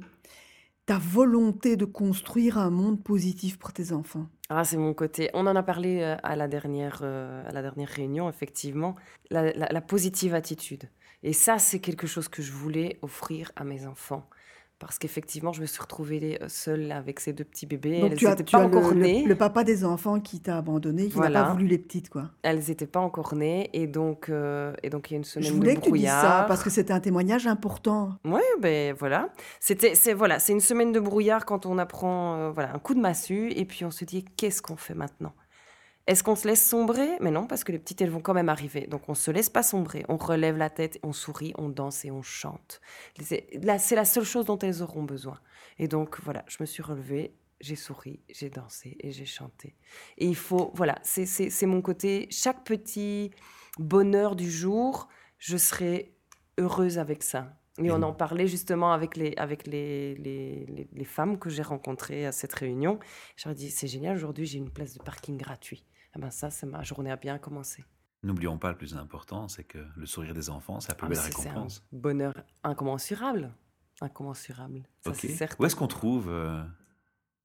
ta 0.87 0.97
volonté 0.97 1.77
de 1.77 1.85
construire 1.85 2.57
un 2.57 2.71
monde 2.71 3.03
positif 3.03 3.59
pour 3.59 3.73
tes 3.73 3.92
enfants. 3.92 4.27
Ah, 4.49 4.64
c'est 4.64 4.79
mon 4.79 4.94
côté. 4.94 5.29
On 5.35 5.47
en 5.47 5.55
a 5.55 5.62
parlé 5.62 6.01
euh, 6.01 6.16
à, 6.23 6.35
la 6.35 6.49
dernière, 6.49 7.01
euh, 7.03 7.47
à 7.47 7.53
la 7.53 7.61
dernière 7.61 7.88
réunion, 7.88 8.29
effectivement. 8.31 8.97
la 9.31 9.81
positive 9.83 10.35
attitude. 10.35 10.88
Et 11.23 11.33
ça, 11.33 11.59
c'est 11.59 11.81
quelque 11.81 12.07
chose 12.07 12.29
que 12.29 12.42
je 12.42 12.53
voulais 12.53 12.99
offrir 13.03 13.51
à 13.57 13.64
mes 13.64 13.87
enfants 13.87 14.29
parce 14.79 14.99
qu'effectivement, 14.99 15.53
je 15.53 15.61
me 15.61 15.67
suis 15.67 15.81
retrouvée 15.81 16.38
euh, 16.41 16.47
seule 16.49 16.93
avec 16.93 17.19
ces 17.21 17.33
deux 17.33 17.45
petits 17.45 17.67
bébés. 17.67 18.01
Donc 18.01 18.12
Elles 18.12 18.19
tu 18.19 18.27
as, 18.27 18.37
pas 18.37 18.64
encore 18.64 18.91
le, 18.91 19.01
nées. 19.01 19.25
Le, 19.25 19.35
papa 19.35 19.64
des 19.64 19.85
enfants 19.85 20.21
qui 20.21 20.41
t'a 20.41 20.57
abandonné, 20.59 21.09
qui 21.09 21.19
n'a 21.19 21.31
pas 21.31 21.53
voulu 21.53 21.67
les 21.67 21.79
petites, 21.79 22.09
quoi. 22.09 22.31
Elles 22.43 22.62
n'étaient 22.69 22.87
pas 22.87 23.01
encore 23.01 23.35
nées, 23.35 23.71
et 23.73 23.87
donc, 23.87 24.29
euh, 24.29 24.73
et 24.83 24.91
donc 24.91 25.11
il 25.11 25.14
y 25.14 25.17
a 25.17 25.19
une 25.19 25.25
semaine 25.25 25.49
de 25.49 25.57
brouillard. 25.57 25.75
Je 25.75 25.81
voulais 25.81 25.91
que 25.91 25.97
tu 25.97 25.99
dises 25.99 26.09
ça, 26.09 26.45
parce 26.47 26.62
que 26.62 26.71
c'était 26.71 26.93
un 26.93 27.01
témoignage 27.01 27.47
important. 27.47 28.14
Oui, 28.25 28.43
ben 28.61 28.95
voilà. 28.97 29.31
C'était, 29.59 29.95
c'est 29.95 30.14
voilà, 30.14 30.38
c'est 30.38 30.53
une 30.53 30.61
semaine 30.61 30.93
de 30.93 31.01
brouillard 31.01 31.45
quand 31.45 31.67
on 31.67 31.79
apprend, 31.79 32.37
euh, 32.37 32.51
voilà, 32.51 32.75
un 32.75 32.79
coup 32.79 32.95
de 32.95 33.01
massue, 33.01 33.51
et 33.51 33.64
puis 33.64 33.85
on 33.85 33.91
se 33.91 34.05
dit 34.05 34.25
qu'est-ce 34.37 34.62
qu'on 34.62 34.77
fait 34.77 34.95
maintenant? 34.95 35.33
Est-ce 36.09 36.25
qu'on 36.25 36.37
se 36.37 36.49
laisse 36.49 36.66
sombrer? 36.66 37.18
Mais 37.21 37.31
non, 37.31 37.47
parce 37.47 37.64
que 37.64 37.71
les 37.71 37.79
petites, 37.79 38.01
elles 38.01 38.09
vont 38.09 38.23
quand 38.23 38.33
même 38.33 38.49
arriver. 38.49 38.87
Donc 38.87 39.11
on 39.11 39.12
ne 39.12 39.16
se 39.16 39.31
laisse 39.31 39.51
pas 39.51 39.62
sombrer. 39.62 40.07
On 40.09 40.16
relève 40.16 40.57
la 40.57 40.71
tête, 40.71 40.99
on 41.03 41.12
sourit, 41.12 41.53
on 41.59 41.68
danse 41.68 42.07
et 42.07 42.11
on 42.11 42.23
chante. 42.23 42.81
C'est 43.21 43.47
la 43.62 43.79
seule 43.79 44.25
chose 44.25 44.47
dont 44.47 44.59
elles 44.59 44.83
auront 44.83 45.03
besoin. 45.03 45.38
Et 45.79 45.87
donc 45.87 46.18
voilà, 46.23 46.47
je 46.49 46.57
me 46.61 46.66
suis 46.66 46.83
relevée, 46.83 47.35
j'ai 47.61 47.77
souri, 47.77 48.21
j'ai 48.31 48.49
dansé 48.49 48.97
et 49.01 49.12
j'ai 49.12 49.27
chanté. 49.27 49.77
Et 50.16 50.27
il 50.27 50.35
faut, 50.35 50.73
voilà, 50.75 50.99
c'est 51.03 51.66
mon 51.66 51.83
côté. 51.83 52.27
Chaque 52.31 52.64
petit 52.64 53.31
bonheur 53.79 54.35
du 54.35 54.51
jour, 54.51 55.09
je 55.37 55.59
serai 55.59 56.16
heureuse 56.57 56.99
avec 56.99 57.23
ça. 57.23 57.55
Et 57.77 57.90
on 57.90 58.03
en 58.03 58.14
parlait 58.14 58.49
justement 58.49 58.92
avec 58.94 59.14
les, 59.14 59.35
avec 59.37 59.66
les, 59.66 60.14
les, 60.14 60.88
les 60.90 61.05
femmes 61.05 61.38
que 61.38 61.51
j'ai 61.51 61.62
rencontrées 61.62 62.25
à 62.25 62.33
cette 62.33 62.55
réunion. 62.55 62.99
Je 63.37 63.44
leur 63.47 63.53
ai 63.53 63.57
dit, 63.57 63.71
c'est 63.71 63.87
génial, 63.87 64.16
aujourd'hui 64.16 64.47
j'ai 64.47 64.59
une 64.59 64.71
place 64.71 64.94
de 64.94 65.03
parking 65.03 65.37
gratuit. 65.37 65.85
Ah 66.14 66.18
ben 66.18 66.31
ça, 66.31 66.51
c'est 66.51 66.66
ma 66.66 66.83
journée 66.83 67.11
a 67.11 67.16
bien 67.16 67.38
commencé. 67.38 67.85
N'oublions 68.23 68.59
pas 68.59 68.71
le 68.71 68.77
plus 68.77 68.97
important, 68.97 69.47
c'est 69.49 69.64
que 69.64 69.79
le 69.97 70.07
sourire 70.07 70.35
des 70.35 70.51
enfants, 70.51 70.81
c'est 70.81 70.88
la 70.88 70.94
plus 70.97 71.07
ah, 71.07 71.11
belle 71.11 71.21
récompense. 71.21 71.85
Un 71.92 71.97
bonheur 71.99 72.35
incommensurable. 72.64 73.55
Incommensurable. 74.01 74.83
Ça, 75.05 75.12
Où 75.59 75.64
est-ce 75.64 75.77
qu'on 75.77 75.87
trouve 75.87 76.29
euh, 76.29 76.62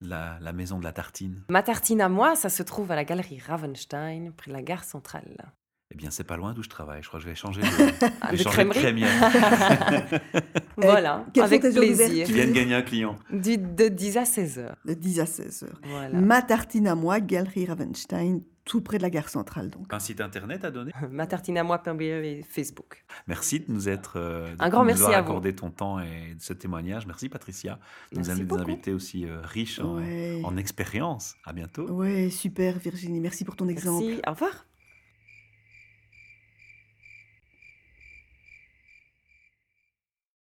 la, 0.01 0.37
la, 0.39 0.53
maison 0.53 0.79
de 0.79 0.83
la 0.83 0.93
tartine? 0.93 1.43
Ma 1.49 1.63
tartine 1.63 2.01
à 2.01 2.09
moi, 2.09 2.35
ça 2.35 2.49
se 2.49 2.63
trouve 2.63 2.91
à 2.91 2.95
la 2.95 3.05
galerie 3.05 3.39
Ravenstein, 3.39 4.31
près 4.35 4.49
de 4.49 4.53
la 4.53 4.61
gare 4.61 4.83
centrale. 4.83 5.53
Eh 5.93 5.95
bien, 5.95 6.09
c'est 6.09 6.23
pas 6.23 6.37
loin 6.37 6.53
d'où 6.53 6.63
je 6.63 6.69
travaille. 6.69 7.03
Je 7.03 7.07
crois 7.07 7.19
que 7.19 7.25
je 7.25 7.29
vais 7.29 7.35
changer 7.35 7.61
de, 7.61 7.67
ah, 8.21 8.31
de, 8.31 8.71
crémière. 8.71 10.21
voilà, 10.77 11.25
avec 11.39 11.61
plaisir. 11.61 12.25
Tu 12.25 12.33
viens 12.33 12.47
de 12.47 12.51
gagner 12.51 12.73
un 12.73 12.81
client. 12.81 13.15
de 13.29 13.87
10 13.89 14.17
à 14.17 14.25
16 14.25 14.59
heures. 14.59 14.75
De 14.85 14.95
10 14.95 15.19
à 15.19 15.25
16 15.27 15.63
heures. 15.63 15.81
Voilà. 15.83 16.19
Ma 16.19 16.41
tartine 16.41 16.87
à 16.87 16.95
moi, 16.95 17.19
Galerie 17.19 17.67
Ravenstein, 17.67 18.39
tout 18.65 18.81
près 18.81 18.97
de 18.97 19.03
la 19.03 19.09
gare 19.09 19.29
centrale. 19.29 19.69
Donc. 19.69 19.91
Un 19.91 19.99
site 19.99 20.21
internet 20.21 20.63
à 20.63 20.71
donner? 20.71 20.91
Ma 21.11 21.27
tartine 21.27 21.57
à 21.57 21.63
moi, 21.63 21.81
et 21.99 22.43
Facebook. 22.47 23.03
Merci 23.27 23.59
de 23.59 23.65
nous 23.67 23.89
être. 23.89 24.13
Euh, 24.17 24.55
un 24.59 24.69
grand 24.69 24.83
merci 24.83 25.03
à 25.03 25.17
accordé 25.17 25.55
ton 25.55 25.69
temps 25.69 25.99
et 25.99 26.35
ce 26.39 26.53
témoignage. 26.53 27.05
Merci 27.07 27.29
Patricia. 27.29 27.79
Nous 28.11 28.23
merci 28.25 28.43
des 28.43 28.53
invités 28.55 28.93
aussi 28.93 29.25
euh, 29.25 29.41
riches 29.43 29.79
en, 29.79 29.99
en 30.43 30.57
expérience. 30.57 31.35
À 31.45 31.53
bientôt. 31.53 31.89
Ouais, 31.89 32.29
super 32.29 32.77
Virginie. 32.79 33.19
Merci 33.19 33.43
pour 33.45 33.55
ton 33.55 33.67
exemple. 33.67 34.03
Merci. 34.03 34.21
Au 34.27 34.31
revoir. 34.31 34.65